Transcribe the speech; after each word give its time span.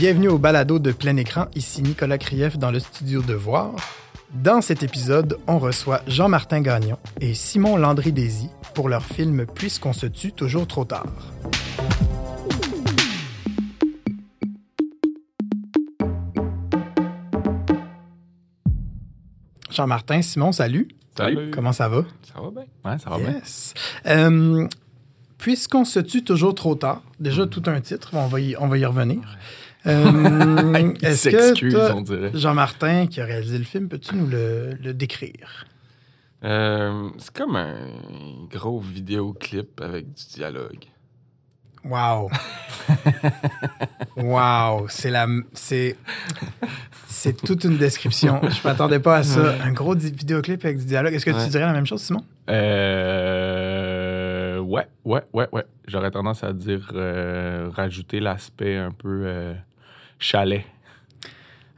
Bienvenue 0.00 0.28
au 0.28 0.38
balado 0.38 0.78
de 0.78 0.92
plein 0.92 1.18
écran, 1.18 1.48
ici 1.54 1.82
Nicolas 1.82 2.16
Krief 2.16 2.56
dans 2.56 2.70
le 2.70 2.78
studio 2.78 3.20
de 3.20 3.34
Voir. 3.34 3.74
Dans 4.32 4.62
cet 4.62 4.82
épisode, 4.82 5.36
on 5.46 5.58
reçoit 5.58 6.00
Jean-Martin 6.06 6.62
Gagnon 6.62 6.96
et 7.20 7.34
Simon 7.34 7.76
Landry-Désy 7.76 8.48
pour 8.74 8.88
leur 8.88 9.04
film 9.04 9.44
Puisqu'on 9.44 9.92
se 9.92 10.06
tue 10.06 10.32
toujours 10.32 10.66
trop 10.66 10.86
tard. 10.86 11.04
Jean-Martin, 19.70 20.22
Simon, 20.22 20.52
salut. 20.52 20.88
Salut. 21.14 21.50
Comment 21.50 21.74
ça 21.74 21.90
va? 21.90 22.04
Ça 22.22 22.40
va 22.40 22.50
bien. 22.50 22.64
Ouais, 22.90 22.98
ça 22.98 23.10
va 23.10 23.18
bien. 23.18 23.32
Yes. 23.32 23.74
Euh, 24.06 24.66
Puisqu'on 25.40 25.86
se 25.86 26.00
tue 26.00 26.22
toujours 26.22 26.54
trop 26.54 26.74
tard, 26.74 27.02
déjà 27.18 27.46
tout 27.46 27.62
un 27.64 27.80
titre, 27.80 28.10
on 28.12 28.26
va 28.26 28.40
y, 28.40 28.56
on 28.58 28.68
va 28.68 28.76
y 28.76 28.84
revenir. 28.84 29.38
Euh, 29.86 30.92
Est-ce 31.02 31.28
que 31.30 31.92
on 31.92 32.00
dirait. 32.02 32.30
Jean-Martin, 32.34 33.06
qui 33.06 33.20
a 33.20 33.24
réalisé 33.24 33.58
le 33.58 33.64
film, 33.64 33.88
peux-tu 33.88 34.14
nous 34.14 34.26
le, 34.26 34.74
le 34.82 34.92
décrire? 34.94 35.66
Euh, 36.44 37.08
c'est 37.18 37.32
comme 37.34 37.56
un 37.56 37.76
gros 38.50 38.80
vidéoclip 38.80 39.80
avec 39.80 40.06
du 40.12 40.24
dialogue. 40.34 40.84
Wow! 41.84 42.30
wow! 44.16 44.86
C'est 44.88 45.10
la... 45.10 45.26
C'est... 45.54 45.96
C'est 47.06 47.36
toute 47.42 47.64
une 47.64 47.76
description. 47.78 48.40
Je 48.42 48.66
m'attendais 48.66 49.00
pas 49.00 49.16
à 49.18 49.22
ça. 49.22 49.54
Un 49.64 49.72
gros 49.72 49.94
vidéoclip 49.94 50.64
avec 50.64 50.78
du 50.78 50.84
dialogue. 50.86 51.12
Est-ce 51.14 51.24
que 51.26 51.30
Ouais. 51.32 51.42
tu 51.44 51.50
dirais 51.50 51.64
la 51.66 51.72
même 51.72 51.86
chose, 51.86 52.02
Simon? 52.02 52.22
Euh, 53.30 54.58
ouais, 54.58 54.86
ouais, 55.04 55.22
ouais, 55.32 55.48
ouais. 55.52 55.64
J'aurais 55.86 56.10
tendance 56.10 56.44
à 56.44 56.52
dire 56.52 56.90
euh, 56.94 57.68
rajouter 57.74 58.20
l'aspect 58.20 58.76
un 58.76 58.92
peu 58.92 59.22
euh, 59.24 59.54
chalet. 60.20 60.64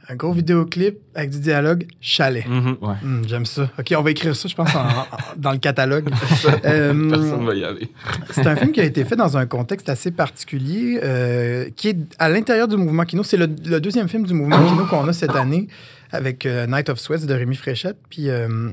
Un 0.09 0.15
gros 0.15 0.33
vidéoclip 0.33 0.99
avec 1.15 1.29
du 1.31 1.39
dialogue, 1.39 1.85
chalet. 2.01 2.45
Ouais. 2.47 2.93
Hmm, 3.01 3.21
j'aime 3.27 3.45
ça. 3.45 3.69
OK, 3.79 3.93
on 3.97 4.01
va 4.01 4.11
écrire 4.11 4.35
ça, 4.35 4.47
je 4.47 4.55
pense, 4.55 4.73
en- 4.75 4.79
en- 4.87 5.05
dans 5.37 5.51
le 5.51 5.57
catalogue. 5.59 6.09
Euh, 6.65 7.09
Personne 7.09 7.45
va 7.45 7.53
y 7.55 7.63
aller. 7.63 7.89
C'est 8.31 8.47
un 8.47 8.55
film 8.55 8.71
qui 8.71 8.79
a 8.81 8.83
été 8.85 9.03
fait 9.05 9.15
dans 9.15 9.37
un 9.37 9.45
contexte 9.45 9.89
assez 9.89 10.11
particulier, 10.11 10.99
euh, 11.03 11.69
qui 11.75 11.89
est 11.89 11.97
à 12.19 12.29
l'intérieur 12.29 12.67
du 12.67 12.77
mouvement 12.77 13.03
Kino. 13.05 13.23
C'est 13.23 13.37
le, 13.37 13.47
le 13.65 13.79
deuxième 13.79 14.07
film 14.07 14.25
du 14.25 14.33
mouvement 14.33 14.63
Kino 14.65 14.85
qu'on 14.85 15.07
a 15.07 15.13
cette 15.13 15.35
année 15.35 15.67
avec 16.11 16.45
euh, 16.45 16.67
Night 16.67 16.89
of 16.89 16.99
Sweats 16.99 17.25
de 17.25 17.33
Rémi 17.33 17.55
Fréchette. 17.55 17.97
Puis, 18.09 18.29
euh, 18.29 18.69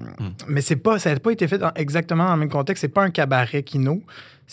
Mais 0.48 0.60
c'est 0.60 0.76
pas, 0.76 0.98
ça 0.98 1.12
n'a 1.12 1.20
pas 1.20 1.32
été 1.32 1.48
fait 1.48 1.58
dans- 1.58 1.72
exactement 1.74 2.26
dans 2.26 2.34
le 2.34 2.40
même 2.40 2.50
contexte. 2.50 2.82
C'est 2.82 2.88
pas 2.88 3.02
un 3.02 3.10
cabaret 3.10 3.62
Kino. 3.62 4.02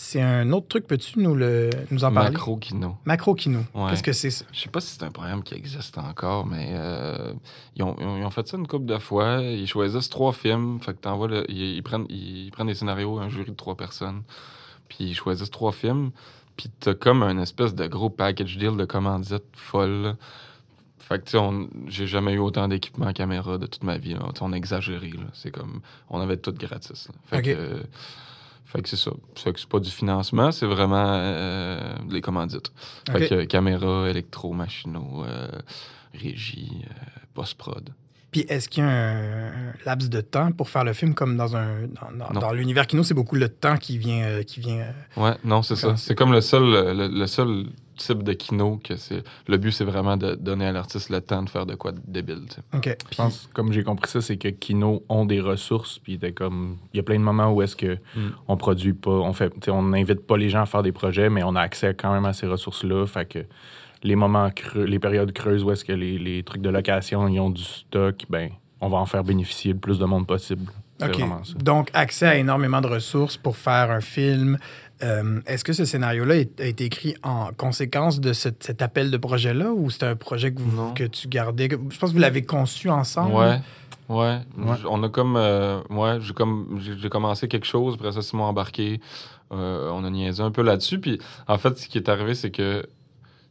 C'est 0.00 0.22
un 0.22 0.52
autre 0.52 0.68
truc. 0.68 0.86
Peux-tu 0.86 1.18
nous, 1.18 1.34
le, 1.34 1.70
nous 1.90 2.04
en 2.04 2.12
parler? 2.12 2.30
Macro 2.30 2.56
Kino. 2.56 2.96
Macro 3.04 3.34
Kino. 3.34 3.60
Ouais. 3.74 3.90
Qu'est-ce 3.90 4.02
que 4.04 4.12
c'est 4.12 4.30
ça? 4.30 4.44
Je 4.52 4.60
sais 4.60 4.68
pas 4.68 4.80
si 4.80 4.94
c'est 4.96 5.04
un 5.04 5.10
programme 5.10 5.42
qui 5.42 5.54
existe 5.54 5.98
encore, 5.98 6.46
mais 6.46 6.68
ils, 7.78 7.82
ont, 7.84 7.96
ils 7.98 8.04
ont- 8.06 8.16
ils 8.18 8.24
ont 8.24 8.30
fait 8.30 8.46
ça 8.46 8.56
une 8.56 8.66
couple 8.66 8.86
de 8.86 8.98
fois. 8.98 9.40
Ils 9.40 9.66
choisissent 9.66 10.08
trois 10.10 10.32
films. 10.32 10.80
Fait 10.80 10.92
que 10.94 10.98
t'envoies 10.98 11.28
le- 11.28 11.50
ils, 11.50 11.76
ils 11.76 11.82
prennent, 11.82 12.06
ils 12.10 12.50
prennent 12.50 12.66
des 12.66 12.74
scénarios, 12.74 13.18
un 13.18 13.28
jury 13.28 13.50
de 13.50 13.56
trois 13.56 13.76
personnes. 13.76 14.22
Puis 14.88 14.98
ils 15.00 15.14
choisissent 15.14 15.50
trois 15.50 15.72
films. 15.72 16.10
Puis 16.56 16.68
t'as 16.80 16.94
comme 16.94 17.22
un 17.22 17.38
espèce 17.38 17.74
de 17.74 17.86
gros 17.86 18.10
package 18.10 18.56
deal 18.58 18.76
de 18.76 18.84
commandite 18.84 19.44
folle. 19.54 20.16
Fait 20.98 21.18
que 21.20 21.24
tu 21.24 21.30
sais, 21.32 21.38
on- 21.38 21.68
j'ai 21.86 22.06
jamais 22.06 22.34
eu 22.34 22.38
autant 22.38 22.68
d'équipement 22.68 23.12
caméra 23.12 23.56
de 23.58 23.66
toute 23.66 23.84
ma 23.84 23.96
vie. 23.96 24.14
là. 24.14 24.20
On 24.40 24.52
exagéré. 24.52 25.10
là. 25.10 25.24
C'est 25.32 25.50
comme. 25.50 25.80
On 26.10 26.20
avait 26.20 26.36
tout 26.36 26.52
gratis. 26.52 27.08
là. 27.08 27.14
Fait 27.26 27.42
que. 27.42 27.50
euh, 27.50 27.82
fait 28.66 28.82
que 28.82 28.88
c'est 28.90 28.96
ça. 28.96 29.12
Fait 29.34 29.52
que 29.54 29.60
c'est 29.60 29.68
pas 29.68 29.80
du 29.80 29.90
financement, 29.90 30.52
c'est 30.52 30.66
vraiment 30.66 31.06
euh, 31.14 31.94
les 32.10 32.20
commandites. 32.20 32.70
Fait 33.10 33.26
que 33.28 33.34
euh, 33.34 33.46
caméra, 33.46 34.10
électro, 34.10 34.52
machinaux, 34.52 35.24
euh, 35.24 35.48
régie, 36.12 36.82
euh, 36.84 37.17
post-prod. 37.38 37.90
Puis 38.30 38.44
est-ce 38.48 38.68
qu'il 38.68 38.84
y 38.84 38.86
a 38.86 38.90
un, 38.90 39.72
laps 39.86 40.10
de 40.10 40.20
temps 40.20 40.52
pour 40.52 40.68
faire 40.68 40.84
le 40.84 40.92
film 40.92 41.14
comme 41.14 41.36
dans 41.38 41.56
un 41.56 41.86
dans, 41.86 42.12
dans- 42.18 42.32
Non. 42.34 42.40
dans 42.40 42.52
l'univers 42.52 42.86
Kino, 42.86 43.02
c'est 43.02 43.14
beaucoup 43.14 43.36
le 43.36 43.48
temps 43.48 43.78
qui 43.78 43.96
vient 43.96 44.22
euh, 44.24 44.42
qui 44.42 44.60
vient. 44.60 44.80
euh, 44.80 44.92
Ouais, 45.22 45.34
non, 45.44 45.62
c'est 45.62 45.76
ça. 45.76 45.96
C'est 45.96 46.14
comme 46.14 46.32
le 46.32 46.42
seul, 46.42 46.64
le, 46.64 47.08
le 47.08 47.26
seul 47.26 47.66
type 47.96 48.22
de 48.22 48.34
kino 48.34 48.78
que 48.84 48.96
c'est. 48.96 49.24
Le 49.48 49.56
but, 49.56 49.72
c'est 49.72 49.84
vraiment 49.86 50.16
de 50.18 50.34
donner 50.34 50.66
à 50.66 50.72
l'artiste 50.72 51.08
le 51.10 51.20
temps 51.22 51.42
de 51.42 51.48
faire 51.48 51.64
de 51.66 51.74
quoi 51.74 51.92
de 51.92 52.00
débile. 52.06 52.42
tu 52.50 52.56
sais. 52.56 52.62
OK. 52.92 52.96
Je 53.10 53.16
pense, 53.16 53.48
comme 53.54 53.72
j'ai 53.72 53.82
compris 53.82 54.10
ça, 54.10 54.20
c'est 54.20 54.36
que 54.36 54.48
Kino 54.48 55.02
ont 55.08 55.24
des 55.24 55.40
ressources, 55.40 55.98
puis 55.98 56.16
t'es 56.18 56.30
comme, 56.32 56.76
il 56.92 56.98
y 56.98 57.00
a 57.00 57.02
plein 57.02 57.18
de 57.18 57.24
moments 57.24 57.50
où 57.50 57.62
est-ce 57.62 57.74
que 57.76 57.94
Mm. 58.14 58.28
on 58.46 58.56
produit 58.58 58.92
pas, 58.92 59.10
on 59.10 59.32
fait, 59.32 59.52
on 59.70 59.82
n'invite 59.82 60.20
pas 60.26 60.36
les 60.36 60.48
gens 60.50 60.62
à 60.62 60.66
faire 60.66 60.82
des 60.84 60.92
projets, 60.92 61.28
mais 61.30 61.42
on 61.42 61.56
a 61.56 61.60
accès 61.62 61.94
quand 61.94 62.12
même 62.12 62.26
à 62.26 62.32
ces 62.34 62.46
ressources-là, 62.46 63.06
fait 63.06 63.26
que 63.26 63.38
les 64.02 64.16
moments 64.16 64.50
creux, 64.50 64.84
les 64.84 64.98
périodes 64.98 65.32
creuses 65.32 65.62
où 65.64 65.70
est-ce 65.70 65.84
que 65.84 65.92
les, 65.92 66.18
les 66.18 66.42
trucs 66.42 66.62
de 66.62 66.70
location 66.70 67.26
ils 67.28 67.40
ont 67.40 67.50
du 67.50 67.62
stock, 67.62 68.24
ben, 68.30 68.50
on 68.80 68.88
va 68.88 68.98
en 68.98 69.06
faire 69.06 69.24
bénéficier 69.24 69.72
le 69.72 69.78
plus 69.78 69.98
de 69.98 70.04
monde 70.04 70.26
possible. 70.26 70.70
Donc, 71.62 71.90
accès 71.94 72.26
à 72.26 72.36
énormément 72.36 72.80
de 72.80 72.88
ressources 72.88 73.36
pour 73.36 73.56
faire 73.56 73.90
un 73.90 74.00
film. 74.00 74.58
Euh, 75.04 75.40
Est-ce 75.46 75.62
que 75.62 75.72
ce 75.72 75.84
scénario-là 75.84 76.34
est- 76.36 76.60
a 76.60 76.64
été 76.66 76.84
écrit 76.86 77.14
en 77.22 77.50
conséquence 77.56 78.18
de 78.20 78.32
ce- 78.32 78.48
cet 78.58 78.82
appel 78.82 79.12
de 79.12 79.16
projet-là 79.16 79.70
ou 79.70 79.90
c'est 79.90 80.02
un 80.02 80.16
projet 80.16 80.52
que, 80.52 80.60
vous- 80.60 80.92
que 80.94 81.04
tu 81.04 81.28
gardais? 81.28 81.68
que- 81.68 81.76
je 81.90 81.98
pense 81.98 82.10
que 82.10 82.14
vous 82.14 82.20
l'avez 82.20 82.42
conçu 82.42 82.90
ensemble. 82.90 83.32
Ouais. 83.34 83.58
Ouais. 84.08 84.38
On 84.88 85.02
a 85.04 85.08
comme. 85.08 85.36
euh, 85.36 85.80
ouais, 85.90 86.18
j'ai 86.20 86.32
comme. 86.32 86.80
J'ai 86.82 86.98
j'ai 86.98 87.08
commencé 87.10 87.46
quelque 87.46 87.66
chose, 87.66 87.94
après 87.94 88.10
ça, 88.10 88.22
Simon 88.22 88.44
embarqué. 88.44 89.00
Euh, 89.52 89.90
on 89.92 90.02
a 90.04 90.10
niaisé 90.10 90.42
un 90.42 90.50
peu 90.50 90.62
là-dessus. 90.62 90.98
Puis, 90.98 91.18
en 91.46 91.58
fait, 91.58 91.78
ce 91.78 91.86
qui 91.88 91.98
est 91.98 92.08
arrivé, 92.08 92.34
c'est 92.34 92.50
que 92.50 92.84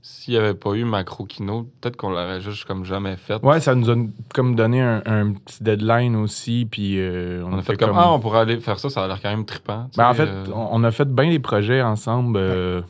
s'il 0.09 0.33
n'y 0.35 0.39
avait 0.39 0.53
pas 0.53 0.71
eu 0.73 0.85
Macro 0.85 1.25
Kino, 1.25 1.67
peut-être 1.81 1.97
qu'on 1.97 2.09
l'aurait 2.11 2.39
juste 2.39 2.63
comme 2.63 2.85
jamais 2.85 3.17
fait. 3.17 3.43
Ouais, 3.43 3.59
ça 3.59 3.75
nous 3.75 3.89
a 3.89 3.95
comme 4.33 4.55
donné 4.55 4.79
un, 4.81 5.01
un 5.05 5.33
petit 5.33 5.61
deadline 5.63 6.15
aussi, 6.15 6.65
puis 6.69 6.95
euh, 6.97 7.43
On 7.45 7.57
a 7.57 7.61
fait 7.61 7.75
comme, 7.75 7.91
ah, 7.97 8.13
on 8.13 8.19
pourrait 8.21 8.39
aller 8.39 8.59
faire 8.61 8.79
ça, 8.79 8.89
ça 8.89 9.03
a 9.03 9.07
l'air 9.07 9.21
quand 9.21 9.29
même 9.29 9.43
trippant. 9.45 9.89
Ben, 9.97 10.07
en 10.09 10.13
fait, 10.13 10.27
euh, 10.29 10.45
on 10.53 10.81
a 10.85 10.91
fait 10.91 11.09
bien 11.13 11.29
des 11.29 11.39
projets 11.39 11.81
ensemble 11.81 12.37
euh, 12.37 12.81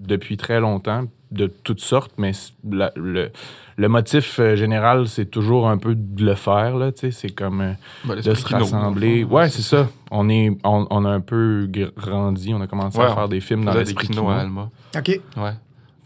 depuis 0.00 0.38
très 0.38 0.58
longtemps, 0.58 1.04
de 1.32 1.46
toutes 1.48 1.80
sortes, 1.80 2.12
mais 2.16 2.32
la- 2.70 2.92
le, 2.96 3.30
le 3.76 3.88
motif 3.88 4.40
général, 4.54 5.08
c'est 5.08 5.26
toujours 5.26 5.68
un 5.68 5.76
peu 5.78 5.94
de 5.94 6.24
le 6.24 6.34
faire, 6.34 6.76
là, 6.76 6.92
tu 6.92 7.00
sais, 7.00 7.10
c'est 7.10 7.30
comme 7.34 7.74
ben, 8.04 8.16
de 8.16 8.22
se 8.34 8.44
Kino, 8.44 8.60
rassembler. 8.60 9.24
fond, 9.24 9.34
Ouais, 9.36 9.48
c'est 9.50 9.62
ça. 9.62 9.88
On, 10.10 10.28
est, 10.30 10.50
on, 10.64 10.86
on 10.90 11.04
a 11.04 11.10
un 11.10 11.20
peu 11.20 11.68
grandi, 11.96 12.52
on 12.54 12.60
a 12.62 12.66
commencé 12.66 12.98
Ouais, 12.98 13.04
à 13.04 13.14
faire 13.14 13.28
des 13.28 13.40
films 13.40 13.62
On 13.62 13.64
dans 13.66 13.74
l'esprit 13.74 14.06
kinos 14.08 14.20
kino. 14.20 14.30
à 14.30 14.38
Alma. 14.40 14.70
OK. 14.96 15.20
Ouais. 15.36 15.52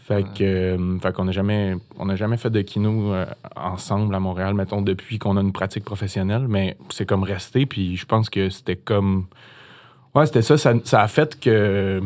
Fait 0.07 0.23
que, 0.23 0.41
euh, 0.41 0.99
fait 0.99 1.13
qu'on 1.13 1.25
n'a 1.25 1.33
jamais, 1.33 1.75
on 1.99 2.05
n'a 2.05 2.15
jamais 2.15 2.37
fait 2.37 2.49
de 2.49 2.61
kino 2.61 3.13
euh, 3.13 3.25
ensemble 3.57 4.15
à 4.15 4.21
Montréal, 4.21 4.53
mettons, 4.53 4.81
depuis 4.81 5.19
qu'on 5.19 5.35
a 5.35 5.41
une 5.41 5.51
pratique 5.51 5.83
professionnelle, 5.83 6.45
mais 6.47 6.77
c'est 6.91 7.05
comme 7.05 7.23
resté, 7.23 7.65
puis 7.65 7.97
je 7.97 8.05
pense 8.05 8.29
que 8.29 8.49
c'était 8.49 8.77
comme... 8.77 9.25
Ouais, 10.15 10.25
c'était 10.25 10.43
ça, 10.43 10.57
ça, 10.57 10.71
ça 10.85 11.01
a 11.01 11.09
fait 11.09 11.37
que 11.37 11.49
euh, 11.49 12.01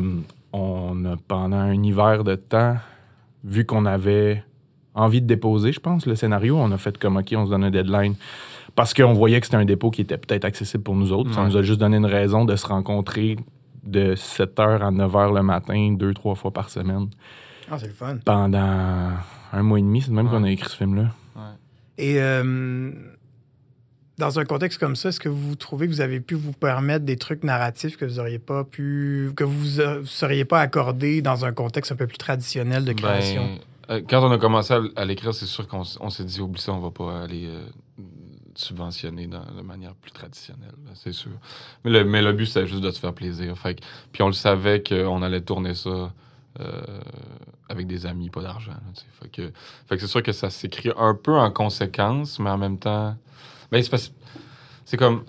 on 0.51 1.06
a, 1.06 1.16
pendant 1.28 1.57
un 1.57 1.84
hiver 1.84 2.23
de 2.23 2.34
temps, 2.34 2.78
vu 3.44 3.67
qu'on 3.67 3.85
avait 3.85 4.44
envie 4.95 5.22
de 5.22 5.28
déposer, 5.28 5.72
je 5.72 5.79
pense, 5.79 6.07
le 6.07 6.16
scénario, 6.16 6.57
on 6.57 6.72
a 6.72 6.79
fait 6.79 6.97
comme, 6.97 7.17
OK, 7.17 7.31
on 7.38 7.45
se 7.45 7.51
donne 7.51 7.66
un 7.66 7.69
deadline, 7.69 8.16
parce 8.75 8.95
qu'on 8.95 9.13
voyait 9.13 9.40
que 9.40 9.45
c'était 9.45 9.57
un 9.57 9.66
dépôt 9.66 9.91
qui 9.91 10.01
était 10.01 10.17
peut-être 10.17 10.45
accessible 10.45 10.81
pour 10.81 10.95
nous 10.95 11.13
autres. 11.13 11.31
Ça 11.35 11.45
nous 11.45 11.56
a 11.56 11.61
juste 11.61 11.79
donné 11.79 11.97
une 11.97 12.07
raison 12.07 12.45
de 12.45 12.56
se 12.56 12.66
rencontrer 12.66 13.38
de 13.84 14.16
7h 14.16 14.79
à 14.79 14.90
9h 14.90 15.35
le 15.35 15.44
matin, 15.44 15.94
deux, 15.95 16.16
trois 16.16 16.34
fois 16.34 16.50
par 16.50 16.72
semaine 16.72 17.07
Ah, 17.72 17.78
c'est 17.80 17.88
le 17.88 17.94
fun. 17.94 18.18
pendant 18.26 19.12
un 19.54 19.64
mois 19.64 19.80
et 19.80 19.82
demi. 19.82 20.02
C'est 20.02 20.09
de 20.09 20.16
même 20.16 20.26
Ouais. 20.28 20.32
qu'on 20.32 20.44
a 20.44 20.52
écrit 20.52 20.70
ce 20.70 20.76
film-là. 20.78 21.12
Et 21.98 22.20
euh, 22.22 22.92
dans 24.18 24.40
un 24.40 24.46
contexte 24.46 24.80
comme 24.80 24.96
ça, 24.96 25.09
est-ce 25.09 25.20
que 25.20 25.30
vous 25.30 25.56
trouvez 25.56 25.88
que 25.88 25.92
vous 25.94 26.02
avez 26.02 26.20
pu 26.20 26.36
vous 26.36 26.52
permettre 26.54 27.06
des 27.06 27.18
trucs 27.18 27.44
narratifs 27.44 27.98
que 27.98 28.06
vous 28.06 28.20
auriez 28.20 28.40
pas 28.40 28.64
pu, 28.64 29.32
que 29.35 29.44
vous 29.44 29.82
ne 29.82 30.03
seriez 30.03 30.46
pas 30.46 30.59
accordé 30.62 31.22
dans 31.22 31.46
un 31.46 31.53
contexte 31.53 31.91
un 31.91 31.96
peu 31.96 32.08
plus 32.08 32.18
traditionnel 32.18 32.85
de 32.85 32.94
création? 32.94 33.44
Ben, 33.88 33.96
euh, 33.96 34.02
quand 34.08 34.24
on 34.28 34.32
a 34.32 34.38
commencé 34.38 34.74
à, 34.74 34.82
à 34.96 35.06
l'écrire, 35.06 35.34
c'est 35.34 35.46
sûr 35.46 35.67
qu'on 35.67 35.84
s'est 35.84 36.24
dit, 36.26 36.40
oublie 36.41 36.62
ça, 36.62 36.72
on 36.74 36.79
va 36.79 36.91
pas 36.91 37.22
aller 37.24 37.47
euh, 37.47 37.62
subventionner 38.56 39.28
dans, 39.28 39.44
de 39.56 39.62
manière 39.62 39.96
plus 39.96 40.12
traditionnelle, 40.12 40.74
c'est 40.94 41.14
sûr. 41.14 41.32
Mais 41.84 41.91
le, 41.91 42.03
mais 42.06 42.22
le 42.22 42.34
but, 42.34 42.46
c'était 42.46 42.67
juste 42.67 42.82
de 42.82 42.91
se 42.91 43.00
faire 43.00 43.14
plaisir. 43.14 43.58
Fait 43.58 43.76
que- 43.76 43.82
puis 44.12 44.22
on 44.24 44.28
le 44.28 44.34
savait 44.34 44.82
qu'on 44.84 45.22
allait 45.22 45.41
tourner 45.41 45.74
ça 45.74 45.90
euh, 45.90 46.08
avec 47.70 47.88
des 47.88 48.06
amis, 48.06 48.30
pas 48.30 48.42
d'argent. 48.42 48.74
Fait 49.22 49.30
que, 49.30 49.52
fait 49.88 49.96
que 49.96 50.02
c'est 50.02 50.08
sûr 50.08 50.22
que 50.24 50.32
ça 50.32 50.50
s'écrit 50.50 50.92
un 50.98 51.16
peu 51.16 51.36
en 51.38 51.52
conséquence, 51.52 52.40
mais 52.40 52.50
en 52.50 52.58
même 52.58 52.78
temps... 52.78 53.16
Ben, 53.72 53.82
c'est 53.82 53.90
parce- 53.90 54.12
c'est 54.86 54.98
comme... 54.98 55.24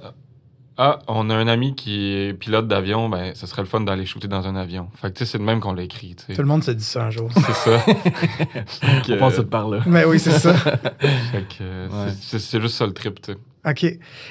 Ah, 0.79 1.01
on 1.07 1.29
a 1.29 1.35
un 1.37 1.49
ami 1.49 1.75
qui 1.77 2.07
est 2.15 2.33
pilote 2.35 2.67
d'avion, 2.67 3.09
ben, 3.11 3.35
ça 3.35 3.47
serait 3.47 3.61
le 3.63 3.69
fun 3.69 3.83
d'aller 3.83 4.07
shooter 4.07 4.27
dans 4.27 4.47
un 4.49 4.57
avion. 4.57 4.89
Fait 4.95 5.13
que, 5.13 5.19
tu 5.19 5.25
sais, 5.27 5.33
c'est 5.33 5.39
de 5.39 5.43
même 5.45 5.61
qu'on 5.61 5.75
l'a 5.75 5.83
écrit, 5.83 6.17
tu 6.17 6.25
sais. 6.25 6.33
Tout 6.33 6.41
le 6.41 6.49
monde 6.49 6.65
se 6.65 6.71
dit 6.71 6.83
ça 6.83 7.05
un 7.05 7.11
jour. 7.11 7.31
C'est 7.37 7.53
ça. 7.53 7.79
Fait 7.79 7.95
que, 9.07 9.13
On 9.13 9.19
passe 9.19 9.41
par 9.43 9.69
là. 9.69 9.81
Mais 9.87 10.05
oui, 10.07 10.19
c'est 10.19 10.31
ça. 10.33 10.55
fait 10.57 11.47
que, 11.47 11.61
euh, 11.61 11.89
Ouais. 11.89 12.11
c'est- 12.13 12.23
c'est 12.23 12.39
c'est 12.39 12.61
juste 12.63 12.77
ça 12.77 12.87
le 12.87 12.95
trip, 12.95 13.21
tu 13.21 13.33
sais. 13.33 13.39
OK. 13.71 13.85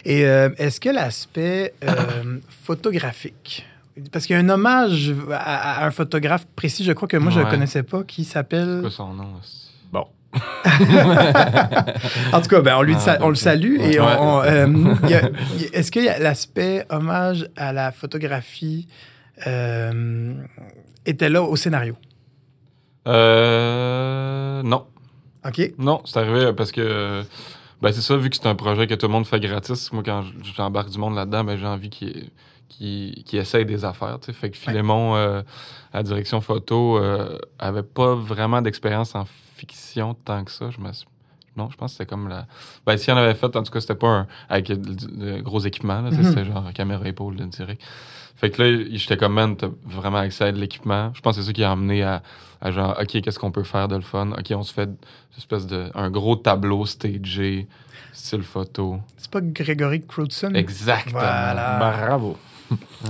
Et 0.03 0.25
euh, 0.25 0.49
est-ce 0.57 0.79
que 0.81 0.89
l'aspect 0.89 1.73
euh, 1.83 2.39
photographique, 2.49 3.65
parce 4.11 4.25
qu'il 4.25 4.35
y 4.35 4.39
a 4.39 4.41
un 4.41 4.49
hommage 4.49 5.13
à, 5.31 5.81
à 5.83 5.85
un 5.87 5.91
photographe 5.91 6.45
précis, 6.55 6.83
je 6.83 6.91
crois 6.93 7.07
que 7.07 7.17
moi, 7.17 7.31
je 7.31 7.39
ne 7.39 7.45
Ouais. 7.45 7.49
connaissais 7.51 7.83
pas, 7.83 8.03
qui 8.03 8.23
C'est 8.23 8.33
s'appelle... 8.33 8.79
quoi 8.81 8.89
son 8.91 9.13
nom? 9.13 9.35
aussi? 9.39 9.71
Bon, 9.91 10.05
En 12.33 12.41
tout 12.41 12.47
cas, 12.49 12.61
ben, 12.61 12.75
on, 12.77 12.81
lui, 12.81 12.93
Ah, 12.95 12.99
sa- 12.99 13.17
on 13.23 13.29
le 13.29 13.35
salue. 13.35 13.77
Et 13.81 13.99
on- 13.99 14.05
Ouais. 14.05 14.15
on, 14.19 14.41
euh, 14.43 14.95
Est-ce 15.73 15.91
qu'il 15.91 16.03
y 16.05 16.09
a 16.09 16.19
l'aspect 16.19 16.85
hommage 16.89 17.47
à 17.57 17.73
la 17.73 17.91
photographie 17.91 18.87
euh, 19.47 20.33
était 21.05 21.29
là 21.29 21.41
au 21.43 21.55
scénario? 21.55 21.95
Euh. 23.31 24.61
Non. 24.63 24.85
OK? 25.45 25.73
Non, 25.77 26.01
c'est 26.05 26.17
arrivé 26.19 26.53
parce 26.53 26.71
que. 26.71 27.23
Ben, 27.81 27.91
c'est 27.91 28.01
ça, 28.01 28.15
vu 28.15 28.29
que 28.29 28.35
c'est 28.35 28.45
un 28.47 28.53
projet 28.55 28.85
que 28.85 28.93
tout 28.93 29.07
le 29.07 29.11
monde 29.11 29.25
fait 29.25 29.39
gratis, 29.39 29.91
moi, 29.91 30.03
quand 30.05 30.23
j'embarque 30.55 30.89
du 30.91 30.99
monde 30.99 31.15
là-dedans, 31.15 31.43
ben, 31.43 31.57
j'ai 31.57 31.65
envie 31.65 31.89
qu'il 31.89 32.29
qui, 32.71 33.23
qui 33.25 33.37
essaye 33.37 33.65
des 33.65 33.83
affaires. 33.85 34.17
Fait 34.33 34.49
que 34.49 34.57
Philémon, 34.57 35.15
euh, 35.15 35.41
à 35.93 35.97
la 35.97 36.03
direction 36.03 36.39
photo, 36.41 36.97
euh, 36.97 37.37
avait 37.59 37.83
pas 37.83 38.15
vraiment 38.15 38.61
d'expérience 38.61 39.13
en 39.13 39.25
fiction 39.55 40.13
tant 40.13 40.43
que 40.45 40.51
ça. 40.51 40.69
Je 40.69 40.79
me 40.79 40.91
suis- 40.93 41.05
Non, 41.57 41.69
je 41.69 41.75
pense 41.75 41.91
que 41.91 41.97
c'était 41.97 42.09
comme 42.09 42.29
la. 42.29 42.47
Ben, 42.85 42.95
s'il 42.97 43.13
en 43.13 43.17
avait 43.17 43.33
fait, 43.35 43.53
en 43.57 43.63
tout 43.63 43.71
cas, 43.73 43.81
c'était 43.81 43.95
pas 43.95 44.07
un... 44.07 44.27
avec 44.47 44.67
de, 44.71 45.41
gros 45.41 45.59
équipements. 45.59 46.01
Mhm. 46.01 46.23
C'était 46.23 46.45
genre 46.45 46.71
caméra 46.73 47.05
épaule 47.07 47.35
là, 47.37 47.45
direct. 47.45 47.81
Fait 48.37 48.49
que 48.49 48.63
là, 48.63 48.85
j'étais 48.93 49.17
comme, 49.17 49.33
man, 49.33 49.55
t'as 49.57 49.67
vraiment 49.85 50.17
accès 50.19 50.45
à 50.45 50.51
de 50.53 50.57
l'équipement. 50.57 51.11
Je 51.13 51.19
pense 51.21 51.35
que 51.35 51.41
c'est 51.41 51.47
ça 51.47 51.53
qui 51.53 51.63
a 51.63 51.71
amené 51.71 52.01
à, 52.03 52.23
à 52.61 52.71
genre, 52.71 52.97
OK, 52.99 53.21
qu'est-ce 53.21 53.37
qu'on 53.37 53.51
peut 53.51 53.63
faire 53.63 53.87
de 53.89 53.95
le 53.95 54.01
fun? 54.01 54.31
OK, 54.31 54.51
on 54.55 54.63
se 54.63 54.73
fait 54.73 54.85
une 54.85 54.95
espèce 55.37 55.67
de. 55.67 55.91
un 55.93 56.09
gros 56.09 56.37
tableau 56.37 56.85
stagé, 56.85 57.67
style 58.13 58.43
photo. 58.43 58.99
C'est 59.17 59.29
pas 59.29 59.41
Grégory 59.41 60.01
Crewdson? 60.07 60.53
Exactement. 60.55 61.19
Voilà. 61.19 61.77
Bravo. 61.79 62.37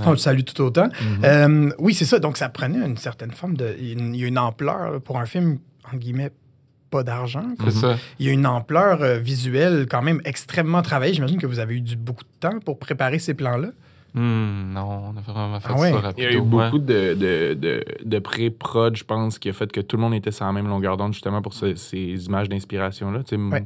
On 0.06 0.10
le 0.10 0.16
salue 0.16 0.40
tout 0.42 0.60
autant. 0.62 0.86
Mhm. 0.88 1.24
Euh, 1.24 1.70
oui, 1.78 1.94
c'est 1.94 2.04
ça. 2.04 2.18
Donc, 2.18 2.36
ça 2.36 2.48
prenait 2.48 2.78
une 2.84 2.96
certaine 2.96 3.30
forme 3.32 3.56
de. 3.56 3.74
Il 3.78 4.16
y 4.16 4.24
a 4.24 4.26
une- 4.26 4.38
ampleur 4.38 5.00
pour 5.02 5.18
un 5.18 5.26
film, 5.26 5.58
entre 5.86 5.96
guillemets, 5.98 6.30
pas 6.90 7.02
d'argent. 7.02 7.44
C'est 7.64 7.70
ça. 7.70 7.96
Il 8.18 8.26
y 8.26 8.28
a 8.28 8.32
une 8.32 8.46
ampleur 8.46 9.02
euh, 9.02 9.18
visuelle 9.18 9.86
quand 9.90 10.02
même 10.02 10.20
extrêmement 10.24 10.82
travaillée. 10.82 11.14
J'imagine 11.14 11.38
que 11.38 11.46
vous 11.46 11.58
avez 11.58 11.76
eu 11.76 11.80
du, 11.80 11.96
beaucoup 11.96 12.24
de 12.24 12.28
temps 12.40 12.58
pour 12.64 12.78
préparer 12.78 13.18
ces 13.18 13.34
plans-là. 13.34 13.68
Hmm, 14.14 14.74
non, 14.74 15.14
on 15.14 15.16
a 15.16 15.20
vraiment 15.22 15.58
fait 15.60 15.68
Ah 15.70 15.78
ouais? 15.78 15.90
ça 15.92 16.12
Il 16.18 16.24
y 16.24 16.26
a 16.26 16.32
eu 16.34 16.40
beaucoup 16.42 16.78
de, 16.78 17.14
de, 17.14 17.54
de, 17.54 17.82
de 18.04 18.18
pré-prod, 18.18 18.94
je 18.94 19.04
pense, 19.04 19.38
qui 19.38 19.48
a 19.48 19.54
fait 19.54 19.72
que 19.72 19.80
tout 19.80 19.96
le 19.96 20.02
monde 20.02 20.12
était 20.12 20.30
sur 20.32 20.44
la 20.44 20.52
même 20.52 20.68
longueur 20.68 20.98
d'onde, 20.98 21.14
justement, 21.14 21.40
pour 21.40 21.54
ce- 21.54 21.76
ces 21.76 22.26
images 22.26 22.50
d'inspiration-là. 22.50 23.20
Tu 23.20 23.30
sais, 23.30 23.34
m- 23.36 23.50
Ouais. 23.52 23.64